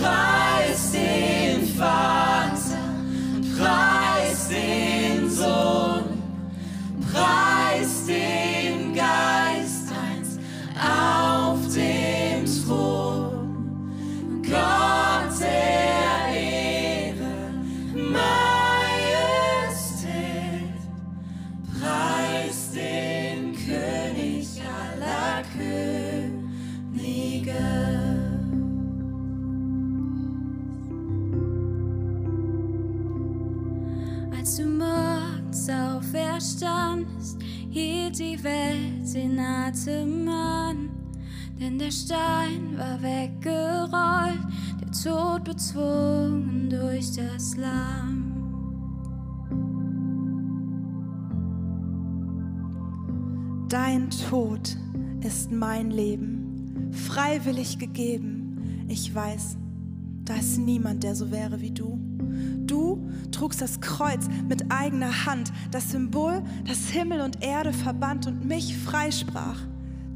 Preis 0.00 0.92
den 0.92 1.66
Vater, 1.76 2.78
preis 3.56 4.48
den 4.48 5.28
Sohn, 5.28 6.04
preis 7.10 8.06
den 8.06 8.94
Geist 8.94 9.90
eins 9.90 10.38
auf 10.76 11.37
auferstandest, 36.08 37.38
hielt 37.70 38.18
die 38.18 38.42
Welt 38.42 39.14
den 39.14 39.38
Atem 39.38 40.28
an. 40.28 40.97
Denn 41.60 41.76
der 41.76 41.90
Stein 41.90 42.76
war 42.76 43.02
weggerollt, 43.02 44.38
der 44.80 44.90
Tod 44.92 45.44
bezwungen 45.44 46.70
durch 46.70 47.10
das 47.12 47.56
Lamm. 47.56 48.28
Dein 53.68 54.08
Tod 54.30 54.76
ist 55.20 55.50
mein 55.50 55.90
Leben, 55.90 56.90
freiwillig 56.92 57.78
gegeben. 57.78 58.86
Ich 58.88 59.12
weiß, 59.12 59.58
da 60.24 60.36
ist 60.36 60.58
niemand, 60.58 61.02
der 61.02 61.16
so 61.16 61.30
wäre 61.32 61.60
wie 61.60 61.72
du. 61.72 61.98
Du 62.66 63.10
trugst 63.32 63.60
das 63.60 63.80
Kreuz 63.80 64.28
mit 64.48 64.70
eigener 64.70 65.26
Hand, 65.26 65.52
das 65.72 65.90
Symbol, 65.90 66.42
das 66.66 66.88
Himmel 66.88 67.20
und 67.20 67.42
Erde 67.42 67.72
verband 67.72 68.26
und 68.26 68.44
mich 68.44 68.76
freisprach. 68.76 69.58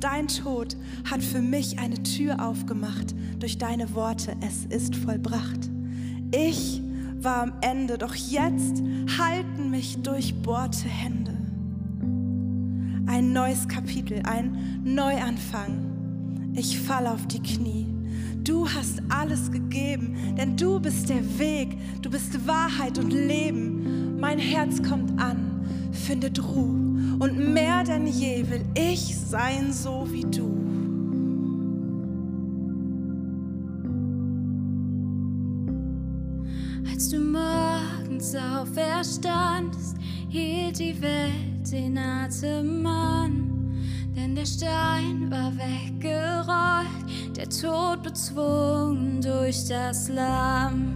Dein 0.03 0.27
Tod 0.27 0.77
hat 1.09 1.23
für 1.23 1.41
mich 1.41 1.79
eine 1.79 2.03
Tür 2.03 2.45
aufgemacht 2.45 3.15
durch 3.39 3.57
deine 3.57 3.95
Worte, 3.95 4.35
es 4.41 4.65
ist 4.65 4.97
vollbracht. 4.97 5.71
Ich 6.33 6.83
war 7.21 7.45
am 7.45 7.53
Ende, 7.61 7.99
doch 7.99 8.17
jetzt 8.17 8.83
halten 9.17 9.71
mich 9.71 10.03
durchbohrte 10.03 10.89
Hände. 10.89 11.31
Ein 13.07 13.33
neues 13.33 13.69
Kapitel, 13.69 14.23
ein 14.25 14.83
Neuanfang. 14.83 16.51
Ich 16.57 16.81
fall 16.81 17.07
auf 17.07 17.29
die 17.29 17.41
Knie. 17.41 17.87
Du 18.43 18.69
hast 18.69 19.01
alles 19.09 19.53
gegeben, 19.53 20.35
denn 20.37 20.57
du 20.57 20.81
bist 20.81 21.11
der 21.11 21.39
Weg, 21.39 21.79
du 22.03 22.11
bist 22.11 22.45
Wahrheit 22.45 22.99
und 22.99 23.13
Leben. 23.13 24.19
Mein 24.19 24.41
Herz 24.41 24.83
kommt 24.83 25.17
an, 25.23 25.65
findet 25.93 26.43
Ruhe 26.43 26.92
und 27.23 27.39
mehr 27.55 27.85
denn 27.85 28.09
je 28.09 28.45
will 28.51 28.65
ich 28.75 29.17
sein 29.17 29.73
so 29.73 30.07
wie 30.11 30.25
du. 30.25 30.73
morgens 37.33 38.35
auferstandest, 38.35 39.97
hielt 40.29 40.79
die 40.79 41.01
Welt 41.01 41.71
den 41.71 41.99
Atem 41.99 42.87
an. 42.87 43.49
Denn 44.15 44.35
der 44.35 44.47
Stein 44.47 45.31
war 45.31 45.53
weggerollt, 45.57 47.37
der 47.37 47.49
Tod 47.49 48.03
bezwungen 48.03 49.21
durch 49.21 49.67
das 49.69 50.09
Lamm. 50.09 50.95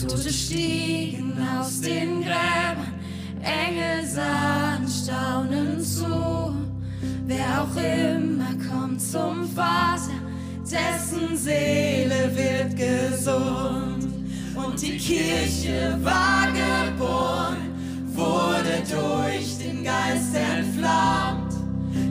Tote 0.00 0.32
stiegen 0.32 1.32
aus 1.58 1.80
den 1.80 2.22
Gräbern, 2.22 2.95
Engel 3.46 4.04
sahen 4.04 4.86
staunend 4.88 5.84
zu. 5.84 6.54
Wer 7.26 7.62
auch 7.62 7.76
immer 7.76 8.52
kommt 8.68 9.00
zum 9.00 9.48
Vater, 9.48 10.18
dessen 10.62 11.36
Seele 11.36 12.30
wird 12.34 12.76
gesund. 12.76 14.08
Und 14.54 14.82
die 14.82 14.96
Kirche 14.96 15.98
war 16.02 16.48
geboren, 16.52 17.56
wurde 18.14 18.82
durch 18.90 19.58
den 19.58 19.84
Geist 19.84 20.34
entflammt. 20.34 21.52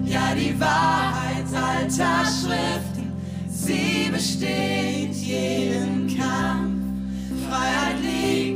Ja, 0.06 0.34
die 0.36 0.58
Wahrheit 0.60 1.46
alter 1.54 2.24
Schriften, 2.24 3.12
sie 3.50 4.10
besteht 4.12 5.14
jeden 5.14 6.08
Kampf. 6.08 6.76
Freiheit 7.50 8.00
liegt 8.02 8.55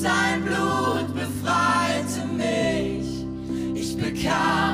sein 0.00 0.42
Blut 0.42 1.14
befreite 1.14 2.26
mich. 2.34 3.26
Ich 3.74 3.96
bekam 3.96 4.69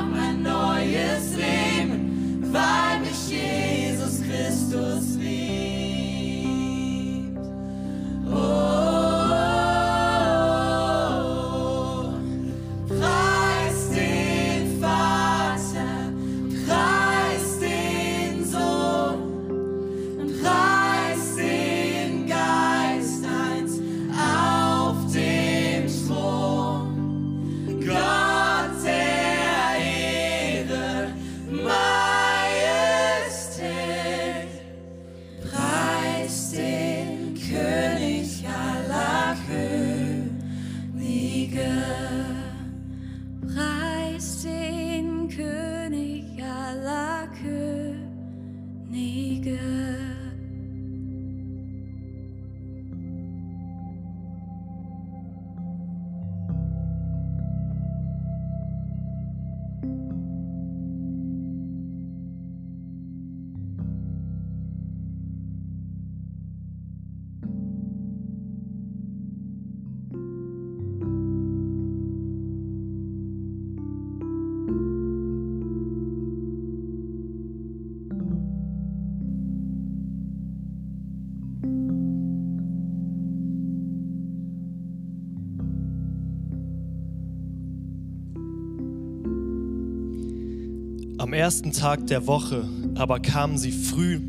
Am 91.27 91.33
ersten 91.33 91.73
Tag 91.73 92.07
der 92.07 92.25
Woche 92.25 92.63
aber 92.95 93.19
kamen 93.19 93.57
sie 93.57 93.73
früh 93.73 94.21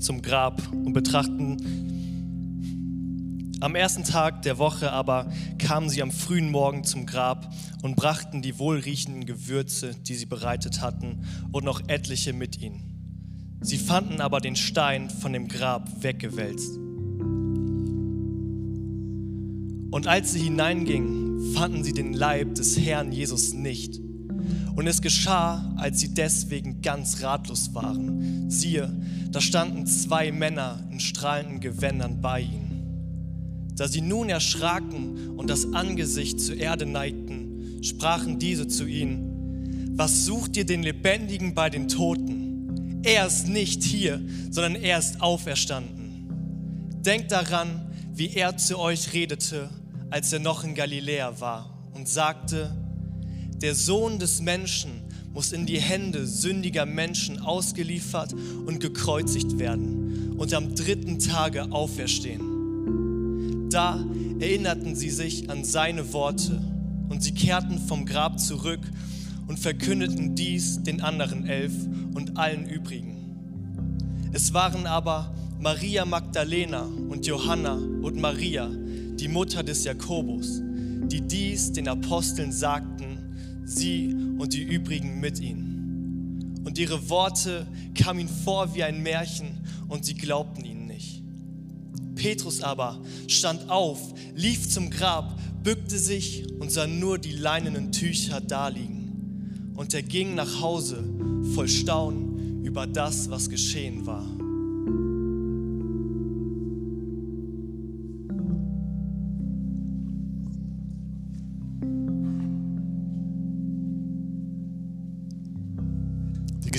zum 0.00 0.22
Grab 0.22 0.60
und 0.72 0.92
betrachten. 0.92 1.56
Am 3.60 3.76
ersten 3.76 4.02
Tag 4.02 4.42
der 4.42 4.58
Woche 4.58 4.90
aber 4.90 5.30
kamen 5.58 5.88
sie 5.88 6.02
am 6.02 6.10
frühen 6.10 6.50
Morgen 6.50 6.82
zum 6.82 7.06
Grab 7.06 7.48
und 7.82 7.94
brachten 7.94 8.42
die 8.42 8.58
wohlriechenden 8.58 9.24
Gewürze, 9.24 9.94
die 9.94 10.16
sie 10.16 10.26
bereitet 10.26 10.80
hatten, 10.80 11.24
und 11.52 11.62
noch 11.64 11.80
etliche 11.86 12.32
mit 12.32 12.60
ihnen. 12.60 13.60
Sie 13.60 13.78
fanden 13.78 14.20
aber 14.20 14.40
den 14.40 14.56
Stein 14.56 15.10
von 15.10 15.32
dem 15.32 15.46
Grab 15.46 16.02
weggewälzt. 16.02 16.76
Und 19.92 20.08
als 20.08 20.32
sie 20.32 20.40
hineingingen, 20.40 21.54
fanden 21.54 21.84
sie 21.84 21.92
den 21.92 22.12
Leib 22.12 22.56
des 22.56 22.76
Herrn 22.80 23.12
Jesus 23.12 23.52
nicht. 23.52 24.00
Und 24.74 24.86
es 24.86 25.02
geschah, 25.02 25.74
als 25.76 26.00
sie 26.00 26.14
deswegen 26.14 26.82
ganz 26.82 27.22
ratlos 27.22 27.74
waren. 27.74 28.50
Siehe, 28.50 28.90
da 29.30 29.40
standen 29.40 29.86
zwei 29.86 30.32
Männer 30.32 30.80
in 30.90 31.00
strahlenden 31.00 31.60
Gewändern 31.60 32.20
bei 32.20 32.40
ihnen. 32.40 33.72
Da 33.76 33.88
sie 33.88 34.00
nun 34.00 34.28
erschraken 34.28 35.30
und 35.36 35.48
das 35.48 35.72
Angesicht 35.72 36.40
zur 36.40 36.56
Erde 36.56 36.86
neigten, 36.86 37.82
sprachen 37.82 38.38
diese 38.38 38.68
zu 38.68 38.86
ihnen, 38.86 39.92
was 39.94 40.24
sucht 40.24 40.56
ihr 40.56 40.64
den 40.64 40.82
Lebendigen 40.82 41.54
bei 41.54 41.68
den 41.68 41.88
Toten? 41.88 43.00
Er 43.02 43.26
ist 43.26 43.48
nicht 43.48 43.82
hier, 43.82 44.20
sondern 44.50 44.76
er 44.76 44.98
ist 44.98 45.20
auferstanden. 45.20 46.28
Denkt 47.04 47.32
daran, 47.32 47.90
wie 48.14 48.30
er 48.30 48.56
zu 48.56 48.78
euch 48.78 49.12
redete, 49.12 49.68
als 50.10 50.32
er 50.32 50.38
noch 50.38 50.64
in 50.64 50.74
Galiläa 50.74 51.40
war 51.40 51.78
und 51.94 52.08
sagte, 52.08 52.70
der 53.62 53.74
Sohn 53.76 54.18
des 54.18 54.42
Menschen 54.42 54.90
muss 55.32 55.52
in 55.52 55.66
die 55.66 55.80
Hände 55.80 56.26
sündiger 56.26 56.84
Menschen 56.84 57.38
ausgeliefert 57.38 58.34
und 58.66 58.80
gekreuzigt 58.80 59.58
werden 59.58 60.34
und 60.36 60.52
am 60.52 60.74
dritten 60.74 61.20
Tage 61.20 61.70
auferstehen. 61.70 63.68
Da 63.70 64.04
erinnerten 64.40 64.96
sie 64.96 65.10
sich 65.10 65.48
an 65.48 65.64
seine 65.64 66.12
Worte 66.12 66.60
und 67.08 67.22
sie 67.22 67.32
kehrten 67.32 67.78
vom 67.78 68.04
Grab 68.04 68.40
zurück 68.40 68.80
und 69.46 69.58
verkündeten 69.58 70.34
dies 70.34 70.82
den 70.82 71.00
anderen 71.00 71.46
elf 71.46 71.72
und 72.14 72.36
allen 72.36 72.66
übrigen. 72.68 73.16
Es 74.32 74.52
waren 74.52 74.86
aber 74.86 75.32
Maria 75.60 76.04
Magdalena 76.04 76.82
und 76.82 77.26
Johanna 77.26 77.74
und 77.74 78.20
Maria, 78.20 78.68
die 78.68 79.28
Mutter 79.28 79.62
des 79.62 79.84
Jakobus, 79.84 80.60
die 81.06 81.20
dies 81.20 81.72
den 81.72 81.86
Aposteln 81.86 82.50
sagten, 82.50 83.11
sie 83.64 84.14
und 84.38 84.52
die 84.52 84.62
übrigen 84.62 85.20
mit 85.20 85.40
ihnen. 85.40 86.62
Und 86.64 86.78
ihre 86.78 87.08
Worte 87.08 87.66
kamen 87.94 88.20
ihnen 88.20 88.28
vor 88.28 88.74
wie 88.74 88.82
ein 88.82 89.02
Märchen 89.02 89.60
und 89.88 90.04
sie 90.04 90.14
glaubten 90.14 90.64
ihnen 90.64 90.86
nicht. 90.86 91.22
Petrus 92.14 92.62
aber 92.62 93.00
stand 93.26 93.68
auf, 93.68 93.98
lief 94.34 94.68
zum 94.68 94.90
Grab, 94.90 95.38
bückte 95.62 95.98
sich 95.98 96.44
und 96.60 96.70
sah 96.70 96.86
nur 96.86 97.18
die 97.18 97.32
leinenen 97.32 97.92
Tücher 97.92 98.40
daliegen. 98.40 99.72
Und 99.74 99.94
er 99.94 100.02
ging 100.02 100.34
nach 100.34 100.60
Hause 100.60 101.02
voll 101.54 101.68
Staunen 101.68 102.64
über 102.64 102.86
das, 102.86 103.30
was 103.30 103.48
geschehen 103.48 104.06
war. 104.06 104.24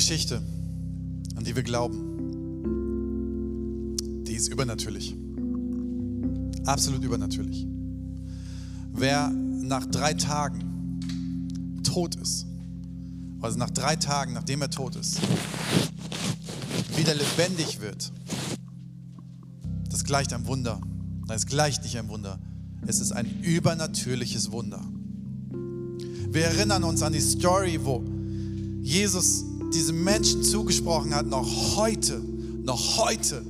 Geschichte, 0.05 0.41
an 1.37 1.45
die 1.45 1.55
wir 1.55 1.63
glauben, 1.63 1.95
die 4.27 4.33
ist 4.33 4.49
übernatürlich. 4.49 5.15
Absolut 6.65 7.05
übernatürlich. 7.05 7.65
Wer 8.91 9.29
nach 9.29 9.85
drei 9.85 10.13
Tagen 10.13 11.79
tot 11.83 12.15
ist, 12.15 12.45
also 13.39 13.57
nach 13.57 13.69
drei 13.69 13.95
Tagen, 13.95 14.33
nachdem 14.33 14.61
er 14.61 14.69
tot 14.69 14.97
ist, 14.97 15.21
wieder 16.97 17.15
lebendig 17.15 17.79
wird, 17.79 18.11
das 19.89 20.03
gleicht 20.03 20.33
einem 20.33 20.47
Wunder. 20.47 20.81
Nein, 21.27 21.37
es 21.37 21.45
gleicht 21.45 21.81
nicht 21.83 21.97
einem 21.97 22.09
Wunder. 22.09 22.39
Es 22.85 22.99
ist 22.99 23.13
ein 23.13 23.41
übernatürliches 23.41 24.51
Wunder. 24.51 24.81
Wir 26.29 26.43
erinnern 26.43 26.83
uns 26.83 27.01
an 27.03 27.13
die 27.13 27.21
Story, 27.21 27.79
wo 27.85 28.03
Jesus 28.81 29.45
diesem 29.73 30.03
Menschen 30.03 30.43
zugesprochen 30.43 31.13
hat, 31.13 31.25
noch 31.25 31.75
heute, 31.75 32.21
noch 32.63 32.97
heute 32.97 33.43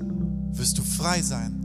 wirst 0.54 0.78
du 0.78 0.82
frei 0.82 1.22
sein. 1.22 1.60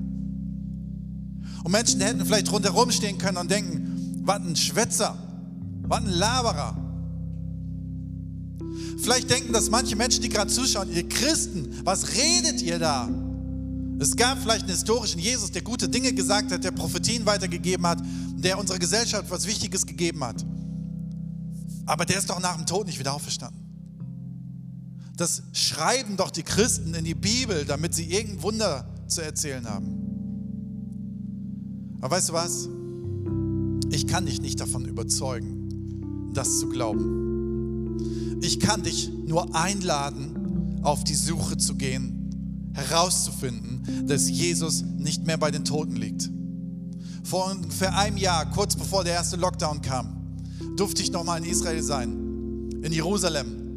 Und 1.64 1.72
Menschen 1.72 2.00
hätten 2.00 2.24
vielleicht 2.24 2.50
rundherum 2.52 2.90
stehen 2.90 3.18
können 3.18 3.36
und 3.36 3.50
denken, 3.50 4.22
was 4.24 4.40
ein 4.40 4.56
Schwätzer, 4.56 5.16
was 5.82 6.00
ein 6.00 6.10
Laberer. 6.10 6.76
Vielleicht 8.98 9.30
denken 9.30 9.52
das 9.52 9.70
manche 9.70 9.96
Menschen, 9.96 10.22
die 10.22 10.28
gerade 10.28 10.50
zuschauen, 10.50 10.92
ihr 10.92 11.08
Christen, 11.08 11.68
was 11.84 12.14
redet 12.14 12.62
ihr 12.62 12.78
da? 12.78 13.08
Es 14.00 14.14
gab 14.14 14.38
vielleicht 14.38 14.62
einen 14.62 14.70
historischen 14.72 15.18
Jesus, 15.18 15.50
der 15.50 15.62
gute 15.62 15.88
Dinge 15.88 16.12
gesagt 16.12 16.52
hat, 16.52 16.62
der 16.62 16.70
Prophetien 16.70 17.26
weitergegeben 17.26 17.86
hat, 17.86 18.00
der 18.36 18.58
unserer 18.58 18.78
Gesellschaft 18.78 19.30
was 19.30 19.46
Wichtiges 19.46 19.86
gegeben 19.86 20.22
hat. 20.22 20.44
Aber 21.86 22.04
der 22.04 22.18
ist 22.18 22.30
doch 22.30 22.38
nach 22.38 22.56
dem 22.56 22.66
Tod 22.66 22.86
nicht 22.86 22.98
wieder 22.98 23.14
auferstanden. 23.14 23.67
Das 25.18 25.42
schreiben 25.52 26.16
doch 26.16 26.30
die 26.30 26.44
Christen 26.44 26.94
in 26.94 27.04
die 27.04 27.16
Bibel, 27.16 27.64
damit 27.64 27.92
sie 27.92 28.04
irgendein 28.04 28.42
Wunder 28.44 28.88
zu 29.08 29.20
erzählen 29.20 29.68
haben. 29.68 29.96
Aber 32.00 32.14
weißt 32.14 32.28
du 32.28 32.32
was? 32.34 32.68
Ich 33.90 34.06
kann 34.06 34.26
dich 34.26 34.40
nicht 34.40 34.60
davon 34.60 34.84
überzeugen, 34.84 36.30
das 36.34 36.60
zu 36.60 36.68
glauben. 36.68 38.38
Ich 38.42 38.60
kann 38.60 38.84
dich 38.84 39.10
nur 39.26 39.56
einladen, 39.56 40.80
auf 40.84 41.02
die 41.02 41.16
Suche 41.16 41.56
zu 41.56 41.74
gehen, 41.74 42.70
herauszufinden, 42.74 44.06
dass 44.06 44.30
Jesus 44.30 44.82
nicht 44.82 45.26
mehr 45.26 45.36
bei 45.36 45.50
den 45.50 45.64
Toten 45.64 45.96
liegt. 45.96 46.30
Vor 47.24 47.50
ungefähr 47.50 47.98
einem 47.98 48.18
Jahr, 48.18 48.48
kurz 48.52 48.76
bevor 48.76 49.02
der 49.02 49.14
erste 49.14 49.34
Lockdown 49.34 49.82
kam, 49.82 50.38
durfte 50.76 51.02
ich 51.02 51.10
nochmal 51.10 51.42
in 51.42 51.50
Israel 51.50 51.82
sein, 51.82 52.70
in 52.82 52.92
Jerusalem. 52.92 53.67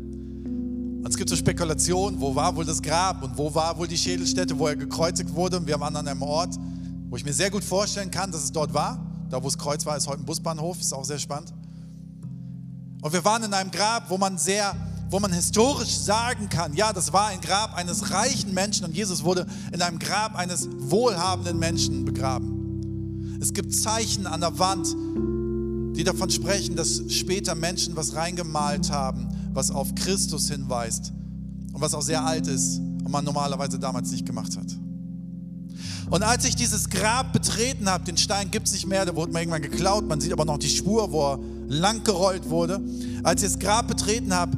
Und 1.01 1.07
es 1.09 1.17
gibt 1.17 1.31
so 1.31 1.35
Spekulationen, 1.35 2.21
wo 2.21 2.35
war 2.35 2.55
wohl 2.55 2.63
das 2.63 2.79
Grab 2.79 3.23
und 3.23 3.35
wo 3.35 3.53
war 3.55 3.75
wohl 3.75 3.87
die 3.87 3.97
Schädelstätte, 3.97 4.57
wo 4.59 4.67
er 4.67 4.75
gekreuzigt 4.75 5.33
wurde. 5.33 5.57
Und 5.57 5.65
wir 5.65 5.79
waren 5.79 5.95
an 5.95 6.07
einem 6.07 6.21
Ort, 6.21 6.55
wo 7.09 7.15
ich 7.15 7.25
mir 7.25 7.33
sehr 7.33 7.49
gut 7.49 7.63
vorstellen 7.63 8.11
kann, 8.11 8.31
dass 8.31 8.43
es 8.43 8.51
dort 8.51 8.71
war. 8.71 9.03
Da, 9.31 9.41
wo 9.41 9.47
das 9.47 9.57
Kreuz 9.57 9.83
war, 9.83 9.97
ist 9.97 10.07
heute 10.07 10.21
ein 10.21 10.25
Busbahnhof, 10.25 10.79
ist 10.79 10.93
auch 10.93 11.03
sehr 11.03 11.17
spannend. 11.17 11.53
Und 13.01 13.13
wir 13.13 13.25
waren 13.25 13.41
in 13.41 13.51
einem 13.51 13.71
Grab, 13.71 14.11
wo 14.11 14.19
man 14.19 14.37
sehr, 14.37 14.75
wo 15.09 15.19
man 15.19 15.33
historisch 15.33 15.97
sagen 15.97 16.49
kann, 16.49 16.75
ja, 16.75 16.93
das 16.93 17.11
war 17.11 17.27
ein 17.27 17.41
Grab 17.41 17.75
eines 17.75 18.11
reichen 18.11 18.53
Menschen 18.53 18.85
und 18.85 18.95
Jesus 18.95 19.23
wurde 19.23 19.47
in 19.73 19.81
einem 19.81 19.97
Grab 19.97 20.35
eines 20.35 20.69
wohlhabenden 20.77 21.57
Menschen 21.57 22.05
begraben. 22.05 23.39
Es 23.41 23.53
gibt 23.53 23.73
Zeichen 23.73 24.27
an 24.27 24.41
der 24.41 24.59
Wand, 24.59 24.95
die 26.01 26.05
davon 26.05 26.31
sprechen, 26.31 26.75
dass 26.75 27.03
später 27.09 27.53
Menschen 27.53 27.95
was 27.95 28.15
reingemalt 28.15 28.89
haben, 28.89 29.27
was 29.53 29.69
auf 29.69 29.93
Christus 29.93 30.49
hinweist 30.49 31.13
und 31.73 31.79
was 31.79 31.93
auch 31.93 32.01
sehr 32.01 32.25
alt 32.25 32.47
ist 32.47 32.79
und 32.79 33.11
man 33.11 33.23
normalerweise 33.23 33.77
damals 33.77 34.09
nicht 34.09 34.25
gemacht 34.25 34.57
hat. 34.57 34.65
Und 36.09 36.23
als 36.23 36.43
ich 36.45 36.55
dieses 36.55 36.89
Grab 36.89 37.33
betreten 37.33 37.87
habe, 37.87 38.03
den 38.03 38.17
Stein 38.17 38.49
gibt 38.49 38.65
es 38.65 38.73
nicht 38.73 38.87
mehr, 38.87 39.05
der 39.05 39.15
wurde 39.15 39.31
mir 39.31 39.41
irgendwann 39.41 39.61
geklaut, 39.61 40.07
man 40.07 40.19
sieht 40.19 40.33
aber 40.33 40.43
noch 40.43 40.57
die 40.57 40.69
Spur, 40.69 41.11
wo 41.11 41.33
er 41.33 41.39
lang 41.67 42.03
gerollt 42.03 42.49
wurde. 42.49 42.81
Als 43.21 43.43
ich 43.43 43.51
das 43.51 43.59
Grab 43.59 43.87
betreten 43.87 44.33
habe, 44.33 44.57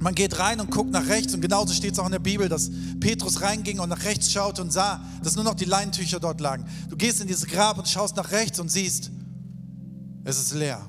man 0.00 0.14
geht 0.14 0.38
rein 0.38 0.60
und 0.60 0.70
guckt 0.70 0.92
nach 0.92 1.08
rechts 1.08 1.34
und 1.34 1.42
genauso 1.42 1.74
steht 1.74 1.92
es 1.92 1.98
auch 1.98 2.06
in 2.06 2.12
der 2.12 2.20
Bibel, 2.20 2.48
dass 2.48 2.70
Petrus 3.00 3.42
reinging 3.42 3.80
und 3.80 3.90
nach 3.90 4.04
rechts 4.04 4.32
schaute 4.32 4.62
und 4.62 4.72
sah, 4.72 5.02
dass 5.22 5.36
nur 5.36 5.44
noch 5.44 5.54
die 5.54 5.66
Leintücher 5.66 6.20
dort 6.20 6.40
lagen. 6.40 6.64
Du 6.88 6.96
gehst 6.96 7.20
in 7.20 7.26
dieses 7.26 7.46
Grab 7.46 7.76
und 7.76 7.86
schaust 7.86 8.16
nach 8.16 8.30
rechts 8.30 8.58
und 8.58 8.70
siehst, 8.70 9.10
es 10.24 10.38
ist 10.38 10.54
leer. 10.54 10.80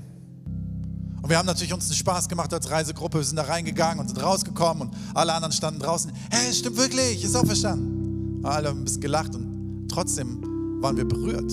Und 1.22 1.30
wir 1.30 1.38
haben 1.38 1.46
natürlich 1.46 1.74
uns 1.74 1.86
einen 1.86 1.96
Spaß 1.96 2.30
gemacht 2.30 2.54
als 2.54 2.70
Reisegruppe. 2.70 3.18
Wir 3.18 3.26
sind 3.26 3.38
da 3.38 3.44
reingegangen 3.44 4.00
und 4.00 4.08
sind 4.08 4.22
rausgekommen 4.22 4.90
und 4.90 4.96
alle 5.14 5.34
anderen 5.34 5.52
standen 5.52 5.80
draußen. 5.80 6.12
Hey, 6.30 6.54
stimmt 6.54 6.78
wirklich, 6.78 7.24
ist 7.24 7.36
auch 7.36 7.46
verstanden. 7.46 8.46
Alle 8.46 8.70
haben 8.70 8.82
ein 8.82 8.86
bisschen 8.86 9.02
gelacht 9.02 9.34
und 9.36 9.88
trotzdem 9.90 10.82
waren 10.82 10.96
wir 10.98 11.06
berührt. 11.06 11.52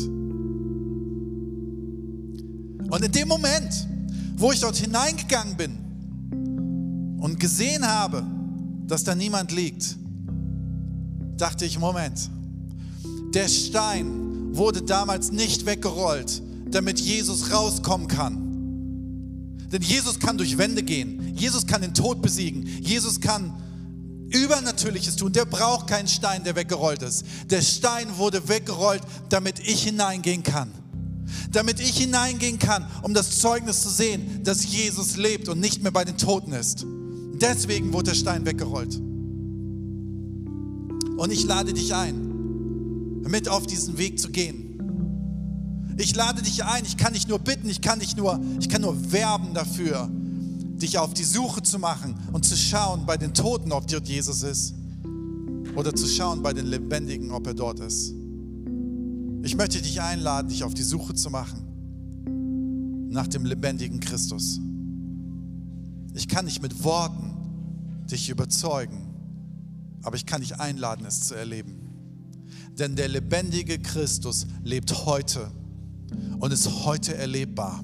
Und 2.90 3.02
in 3.02 3.10
dem 3.12 3.28
Moment, 3.28 3.88
wo 4.36 4.52
ich 4.52 4.60
dort 4.60 4.76
hineingegangen 4.76 5.56
bin 5.56 5.78
und 7.18 7.40
gesehen 7.40 7.86
habe, 7.86 8.22
dass 8.86 9.04
da 9.04 9.14
niemand 9.14 9.52
liegt, 9.52 9.96
dachte 11.38 11.64
ich, 11.64 11.78
Moment, 11.78 12.28
der 13.34 13.48
Stein 13.48 14.54
wurde 14.54 14.82
damals 14.82 15.32
nicht 15.32 15.64
weggerollt, 15.64 16.42
damit 16.72 17.00
Jesus 17.00 17.52
rauskommen 17.52 18.08
kann. 18.08 18.48
Denn 19.70 19.82
Jesus 19.82 20.18
kann 20.18 20.36
durch 20.36 20.58
Wände 20.58 20.82
gehen. 20.82 21.34
Jesus 21.34 21.66
kann 21.66 21.80
den 21.80 21.94
Tod 21.94 22.20
besiegen. 22.20 22.66
Jesus 22.66 23.20
kann 23.20 23.54
Übernatürliches 24.30 25.16
tun. 25.16 25.32
Der 25.32 25.44
braucht 25.44 25.86
keinen 25.86 26.08
Stein, 26.08 26.44
der 26.44 26.56
weggerollt 26.56 27.02
ist. 27.02 27.24
Der 27.50 27.62
Stein 27.62 28.18
wurde 28.18 28.48
weggerollt, 28.48 29.02
damit 29.30 29.60
ich 29.60 29.84
hineingehen 29.84 30.42
kann. 30.42 30.70
Damit 31.50 31.80
ich 31.80 31.96
hineingehen 31.96 32.58
kann, 32.58 32.86
um 33.02 33.14
das 33.14 33.38
Zeugnis 33.38 33.82
zu 33.82 33.88
sehen, 33.88 34.42
dass 34.42 34.64
Jesus 34.64 35.16
lebt 35.16 35.48
und 35.48 35.60
nicht 35.60 35.82
mehr 35.82 35.92
bei 35.92 36.04
den 36.04 36.18
Toten 36.18 36.52
ist. 36.52 36.84
Deswegen 37.40 37.92
wurde 37.92 38.10
der 38.10 38.16
Stein 38.16 38.44
weggerollt. 38.44 39.00
Und 41.16 41.30
ich 41.30 41.44
lade 41.44 41.72
dich 41.72 41.94
ein, 41.94 43.22
mit 43.26 43.48
auf 43.48 43.66
diesen 43.66 43.96
Weg 43.96 44.18
zu 44.18 44.30
gehen. 44.30 44.71
Ich 45.96 46.14
lade 46.14 46.42
dich 46.42 46.64
ein, 46.64 46.84
ich 46.84 46.96
kann 46.96 47.12
dich 47.12 47.28
nur 47.28 47.38
bitten, 47.38 47.68
ich 47.68 47.80
kann 47.80 48.00
dich 48.00 48.16
nur, 48.16 48.40
ich 48.58 48.68
kann 48.68 48.82
nur 48.82 49.12
werben 49.12 49.54
dafür, 49.54 50.08
dich 50.10 50.98
auf 50.98 51.14
die 51.14 51.24
Suche 51.24 51.62
zu 51.62 51.78
machen 51.78 52.14
und 52.32 52.44
zu 52.44 52.56
schauen 52.56 53.06
bei 53.06 53.16
den 53.16 53.34
Toten, 53.34 53.72
ob 53.72 53.86
dort 53.86 54.08
Jesus 54.08 54.42
ist. 54.42 54.74
Oder 55.76 55.94
zu 55.94 56.06
schauen 56.06 56.42
bei 56.42 56.52
den 56.52 56.66
Lebendigen, 56.66 57.30
ob 57.30 57.46
er 57.46 57.54
dort 57.54 57.80
ist. 57.80 58.12
Ich 59.42 59.56
möchte 59.56 59.80
dich 59.80 60.00
einladen, 60.00 60.48
dich 60.48 60.64
auf 60.64 60.74
die 60.74 60.82
Suche 60.82 61.14
zu 61.14 61.30
machen 61.30 61.72
nach 63.10 63.26
dem 63.26 63.44
lebendigen 63.44 64.00
Christus. 64.00 64.60
Ich 66.14 66.28
kann 66.28 66.44
nicht 66.44 66.62
mit 66.62 66.84
Worten 66.84 67.32
dich 68.10 68.28
überzeugen, 68.28 69.08
aber 70.02 70.16
ich 70.16 70.26
kann 70.26 70.40
dich 70.40 70.60
einladen, 70.60 71.06
es 71.06 71.22
zu 71.22 71.34
erleben. 71.34 71.78
Denn 72.78 72.96
der 72.96 73.08
lebendige 73.08 73.78
Christus 73.78 74.46
lebt 74.62 75.06
heute 75.06 75.50
und 76.38 76.52
ist 76.52 76.84
heute 76.84 77.14
erlebbar. 77.14 77.82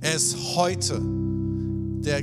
Er 0.00 0.14
ist 0.14 0.36
heute 0.54 1.00
der 2.04 2.22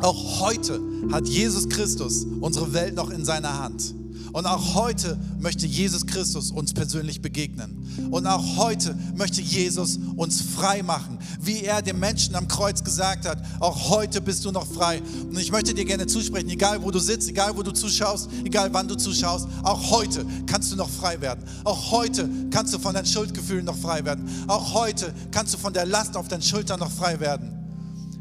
auch 0.00 0.40
heute 0.40 0.80
hat 1.10 1.26
Jesus 1.26 1.68
Christus 1.68 2.24
unsere 2.40 2.72
Welt 2.72 2.94
noch 2.94 3.10
in 3.10 3.24
seiner 3.24 3.58
Hand. 3.58 3.94
Und 4.32 4.46
auch 4.46 4.74
heute 4.74 5.18
möchte 5.38 5.66
Jesus 5.66 6.06
Christus 6.06 6.50
uns 6.50 6.72
persönlich 6.72 7.22
begegnen. 7.22 8.08
Und 8.10 8.26
auch 8.26 8.56
heute 8.56 8.96
möchte 9.16 9.40
Jesus 9.40 9.98
uns 10.16 10.42
frei 10.42 10.82
machen, 10.82 11.18
wie 11.40 11.62
er 11.62 11.82
dem 11.82 11.98
Menschen 11.98 12.34
am 12.34 12.48
Kreuz 12.48 12.84
gesagt 12.84 13.26
hat. 13.26 13.42
Auch 13.60 13.90
heute 13.90 14.20
bist 14.20 14.44
du 14.44 14.52
noch 14.52 14.66
frei. 14.66 15.00
Und 15.28 15.38
ich 15.38 15.50
möchte 15.50 15.74
dir 15.74 15.84
gerne 15.84 16.06
zusprechen, 16.06 16.48
egal 16.50 16.82
wo 16.82 16.90
du 16.90 16.98
sitzt, 16.98 17.28
egal 17.28 17.56
wo 17.56 17.62
du 17.62 17.72
zuschaust, 17.72 18.28
egal 18.44 18.72
wann 18.72 18.88
du 18.88 18.96
zuschaust, 18.96 19.48
auch 19.62 19.90
heute 19.90 20.24
kannst 20.46 20.72
du 20.72 20.76
noch 20.76 20.90
frei 20.90 21.20
werden. 21.20 21.44
Auch 21.64 21.90
heute 21.90 22.28
kannst 22.50 22.74
du 22.74 22.78
von 22.78 22.94
deinen 22.94 23.06
Schuldgefühlen 23.06 23.64
noch 23.64 23.76
frei 23.76 24.04
werden. 24.04 24.28
Auch 24.46 24.74
heute 24.74 25.12
kannst 25.30 25.54
du 25.54 25.58
von 25.58 25.72
der 25.72 25.86
Last 25.86 26.16
auf 26.16 26.28
deinen 26.28 26.42
Schultern 26.42 26.80
noch 26.80 26.90
frei 26.90 27.20
werden. 27.20 27.54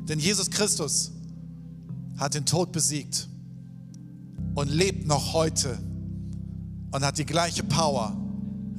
Denn 0.08 0.20
Jesus 0.20 0.50
Christus 0.50 1.12
hat 2.18 2.34
den 2.34 2.46
Tod 2.46 2.72
besiegt 2.72 3.28
und 4.56 4.70
lebt 4.70 5.06
noch 5.06 5.34
heute 5.34 5.78
und 6.92 7.04
hat 7.04 7.18
die 7.18 7.26
gleiche 7.26 7.64
Power 7.64 8.16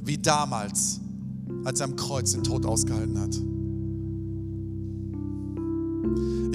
wie 0.03 0.17
damals, 0.17 0.99
als 1.63 1.79
er 1.79 1.87
am 1.87 1.95
Kreuz 1.95 2.31
den 2.31 2.43
Tod 2.43 2.65
ausgehalten 2.65 3.19
hat. 3.19 3.35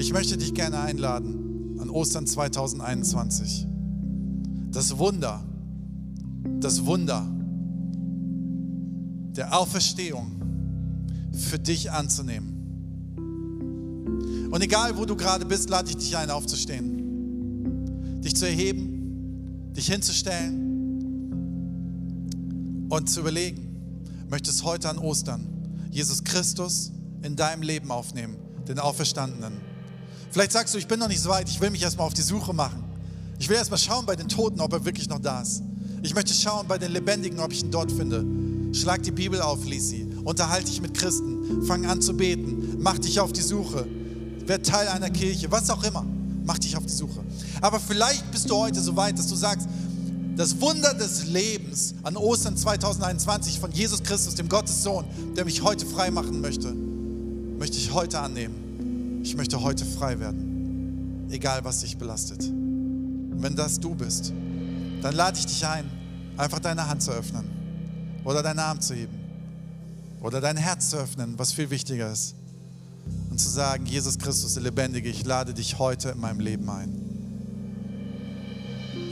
Ich 0.01 0.11
möchte 0.11 0.37
dich 0.37 0.53
gerne 0.53 0.79
einladen 0.79 1.77
an 1.79 1.89
Ostern 1.89 2.27
2021. 2.27 3.67
Das 4.71 4.97
Wunder, 4.97 5.43
das 6.59 6.85
Wunder 6.85 7.25
der 9.35 9.57
Auferstehung 9.57 10.31
für 11.31 11.59
dich 11.59 11.91
anzunehmen. 11.91 12.53
Und 14.51 14.61
egal, 14.61 14.97
wo 14.97 15.05
du 15.05 15.15
gerade 15.15 15.45
bist, 15.45 15.69
lade 15.69 15.89
ich 15.89 15.97
dich 15.97 16.15
ein, 16.15 16.29
aufzustehen, 16.29 18.21
dich 18.21 18.35
zu 18.35 18.45
erheben, 18.47 19.71
dich 19.75 19.87
hinzustellen 19.87 20.64
und 22.89 23.09
zu 23.09 23.21
überlegen, 23.21 24.25
möchtest 24.29 24.63
heute 24.63 24.89
an 24.89 24.97
Ostern 24.97 25.55
Jesus 25.91 26.23
Christus 26.23 26.91
in 27.21 27.35
deinem 27.35 27.61
Leben 27.61 27.89
aufnehmen, 27.89 28.35
den 28.67 28.79
Auferstandenen. 28.79 29.53
Vielleicht 30.31 30.51
sagst 30.51 30.73
du, 30.73 30.77
ich 30.77 30.87
bin 30.87 30.99
noch 30.99 31.07
nicht 31.07 31.21
so 31.21 31.29
weit, 31.29 31.49
ich 31.49 31.61
will 31.61 31.69
mich 31.69 31.81
erstmal 31.81 32.05
auf 32.05 32.13
die 32.13 32.21
Suche 32.21 32.53
machen. 32.53 32.83
Ich 33.39 33.47
will 33.47 33.55
erstmal 33.55 33.79
schauen 33.79 34.05
bei 34.05 34.17
den 34.17 34.27
Toten, 34.27 34.59
ob 34.59 34.73
er 34.73 34.83
wirklich 34.83 35.07
noch 35.07 35.19
da 35.19 35.41
ist. 35.41 35.63
Ich 36.03 36.13
möchte 36.13 36.33
schauen 36.33 36.67
bei 36.67 36.77
den 36.77 36.91
Lebendigen, 36.91 37.39
ob 37.39 37.53
ich 37.53 37.63
ihn 37.63 37.71
dort 37.71 37.91
finde. 37.91 38.25
Schlag 38.73 39.03
die 39.03 39.11
Bibel 39.11 39.41
auf, 39.41 39.63
lies 39.65 39.87
sie. 39.87 40.05
Unterhalte 40.25 40.65
dich 40.65 40.81
mit 40.81 40.93
Christen. 40.93 41.63
Fang 41.65 41.85
an 41.85 42.01
zu 42.01 42.15
beten. 42.15 42.77
Mach 42.79 42.97
dich 42.99 43.19
auf 43.19 43.31
die 43.31 43.41
Suche. 43.41 43.87
Werd 44.45 44.65
Teil 44.65 44.89
einer 44.89 45.09
Kirche. 45.09 45.49
Was 45.51 45.69
auch 45.69 45.83
immer. 45.83 46.05
Mach 46.45 46.59
dich 46.59 46.75
auf 46.75 46.85
die 46.85 46.91
Suche. 46.91 47.23
Aber 47.61 47.79
vielleicht 47.79 48.29
bist 48.31 48.49
du 48.49 48.55
heute 48.55 48.81
so 48.81 48.95
weit, 48.95 49.17
dass 49.17 49.27
du 49.27 49.35
sagst, 49.35 49.67
das 50.35 50.59
Wunder 50.59 50.93
des 50.93 51.25
Lebens 51.25 51.95
an 52.03 52.17
Ostern 52.17 52.57
2021 52.57 53.59
von 53.59 53.71
Jesus 53.71 54.03
Christus, 54.03 54.35
dem 54.35 54.49
Gottessohn, 54.49 55.05
der 55.35 55.45
mich 55.45 55.63
heute 55.63 55.85
frei 55.85 56.11
machen 56.11 56.41
möchte, 56.41 56.73
möchte 56.73 57.77
ich 57.77 57.93
heute 57.93 58.19
annehmen. 58.19 59.21
Ich 59.23 59.35
möchte 59.35 59.61
heute 59.61 59.85
frei 59.85 60.19
werden, 60.19 61.27
egal 61.31 61.63
was 61.63 61.79
dich 61.79 61.97
belastet. 61.97 62.43
Und 62.43 63.41
wenn 63.41 63.55
das 63.55 63.79
du 63.79 63.95
bist, 63.95 64.33
dann 65.01 65.15
lade 65.15 65.39
ich 65.39 65.45
dich 65.45 65.65
ein, 65.65 65.89
einfach 66.37 66.59
deine 66.59 66.87
Hand 66.87 67.01
zu 67.01 67.11
öffnen 67.11 67.49
oder 68.23 68.43
deinen 68.43 68.59
Arm 68.59 68.81
zu 68.81 68.93
heben 68.93 69.17
oder 70.21 70.41
dein 70.41 70.57
Herz 70.57 70.89
zu 70.89 70.97
öffnen, 70.97 71.35
was 71.37 71.53
viel 71.53 71.69
wichtiger 71.69 72.11
ist. 72.11 72.35
Und 73.29 73.39
zu 73.39 73.49
sagen, 73.49 73.85
Jesus 73.85 74.17
Christus, 74.17 74.55
der 74.55 74.63
Lebendige, 74.63 75.09
ich 75.09 75.25
lade 75.25 75.53
dich 75.53 75.79
heute 75.79 76.09
in 76.09 76.19
meinem 76.19 76.39
Leben 76.39 76.69
ein. 76.69 77.04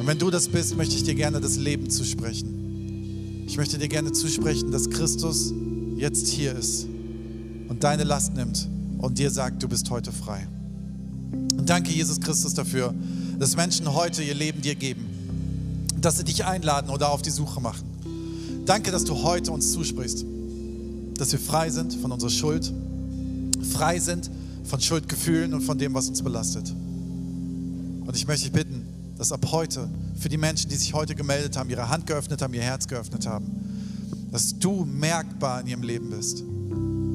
Und 0.03 0.07
wenn 0.07 0.19
du 0.19 0.29
das 0.29 0.49
bist, 0.49 0.75
möchte 0.75 0.95
ich 0.97 1.03
dir 1.03 1.15
gerne 1.15 1.39
das 1.39 1.55
Leben 1.55 1.89
zusprechen. 1.89 3.45
Ich 3.47 3.55
möchte 3.55 3.77
dir 3.77 3.87
gerne 3.87 4.11
zusprechen, 4.11 4.69
dass 4.69 4.89
Christus 4.89 5.53
jetzt 5.95 6.27
hier 6.27 6.51
ist 6.57 6.87
und 7.69 7.85
deine 7.85 8.03
Last 8.03 8.33
nimmt 8.33 8.67
und 8.97 9.17
dir 9.17 9.31
sagt, 9.31 9.63
du 9.63 9.69
bist 9.69 9.89
heute 9.89 10.11
frei. 10.11 10.45
Und 11.57 11.69
danke, 11.69 11.89
Jesus 11.89 12.19
Christus, 12.19 12.53
dafür, 12.53 12.93
dass 13.39 13.55
Menschen 13.55 13.93
heute 13.93 14.23
ihr 14.23 14.33
Leben 14.33 14.61
dir 14.61 14.75
geben, 14.75 15.05
dass 16.01 16.17
sie 16.17 16.25
dich 16.25 16.43
einladen 16.43 16.89
oder 16.89 17.09
auf 17.09 17.21
die 17.21 17.29
Suche 17.29 17.61
machen. 17.61 17.85
Danke, 18.65 18.91
dass 18.91 19.05
du 19.05 19.23
heute 19.23 19.53
uns 19.53 19.71
zusprichst, 19.71 20.25
dass 21.17 21.31
wir 21.31 21.39
frei 21.39 21.69
sind 21.69 21.93
von 21.93 22.11
unserer 22.11 22.29
Schuld, 22.29 22.73
frei 23.71 23.99
sind 23.99 24.29
von 24.65 24.81
Schuldgefühlen 24.81 25.53
und 25.53 25.61
von 25.61 25.77
dem, 25.77 25.93
was 25.93 26.09
uns 26.09 26.21
belastet. 26.21 26.75
Und 28.05 28.13
ich 28.17 28.27
möchte 28.27 28.43
dich 28.43 28.51
bitten, 28.51 28.72
dass 29.23 29.31
ab 29.31 29.53
heute 29.53 29.89
für 30.19 30.27
die 30.27 30.35
Menschen, 30.35 30.69
die 30.69 30.75
sich 30.75 30.93
heute 30.93 31.15
gemeldet 31.15 31.55
haben, 31.55 31.69
ihre 31.69 31.87
Hand 31.87 32.07
geöffnet 32.07 32.41
haben, 32.41 32.53
ihr 32.53 32.61
Herz 32.61 32.89
geöffnet 32.89 33.25
haben, 33.25 33.45
dass 34.33 34.59
du 34.59 34.83
merkbar 34.83 35.61
in 35.61 35.67
ihrem 35.67 35.81
Leben 35.81 36.09
bist, 36.09 36.43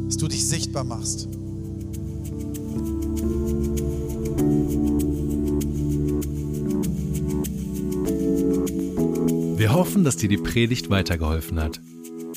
dass 0.06 0.16
du 0.16 0.26
dich 0.26 0.48
sichtbar 0.48 0.84
machst. 0.84 1.28
Wir 9.58 9.74
hoffen, 9.74 10.02
dass 10.02 10.16
dir 10.16 10.30
die 10.30 10.38
Predigt 10.38 10.88
weitergeholfen 10.88 11.60
hat. 11.60 11.78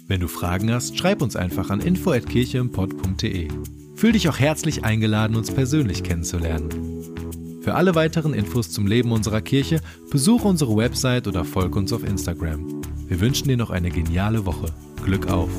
Wenn 0.06 0.20
du 0.20 0.28
Fragen 0.28 0.70
hast, 0.70 0.98
schreib 0.98 1.22
uns 1.22 1.38
einfach 1.38 1.70
an 1.70 1.80
info@kircheimpod.de. 1.80 3.48
Fühl 3.96 4.12
dich 4.12 4.28
auch 4.28 4.38
herzlich 4.38 4.84
eingeladen, 4.84 5.38
uns 5.38 5.50
persönlich 5.50 6.04
kennenzulernen. 6.04 7.11
Für 7.62 7.76
alle 7.76 7.94
weiteren 7.94 8.34
Infos 8.34 8.72
zum 8.72 8.88
Leben 8.88 9.12
unserer 9.12 9.42
Kirche 9.42 9.82
besuche 10.10 10.48
unsere 10.48 10.76
Website 10.76 11.28
oder 11.28 11.46
folge 11.46 11.78
uns 11.78 11.94
auf 11.94 12.04
Instagram. 12.04 12.82
Wir 13.08 13.20
wünschen 13.20 13.50
dir 13.50 13.58
noch 13.58 13.70
eine 13.70 13.92
geniale 13.92 14.46
Woche. 14.46 14.68
Glück 15.04 15.30
auf! 15.30 15.52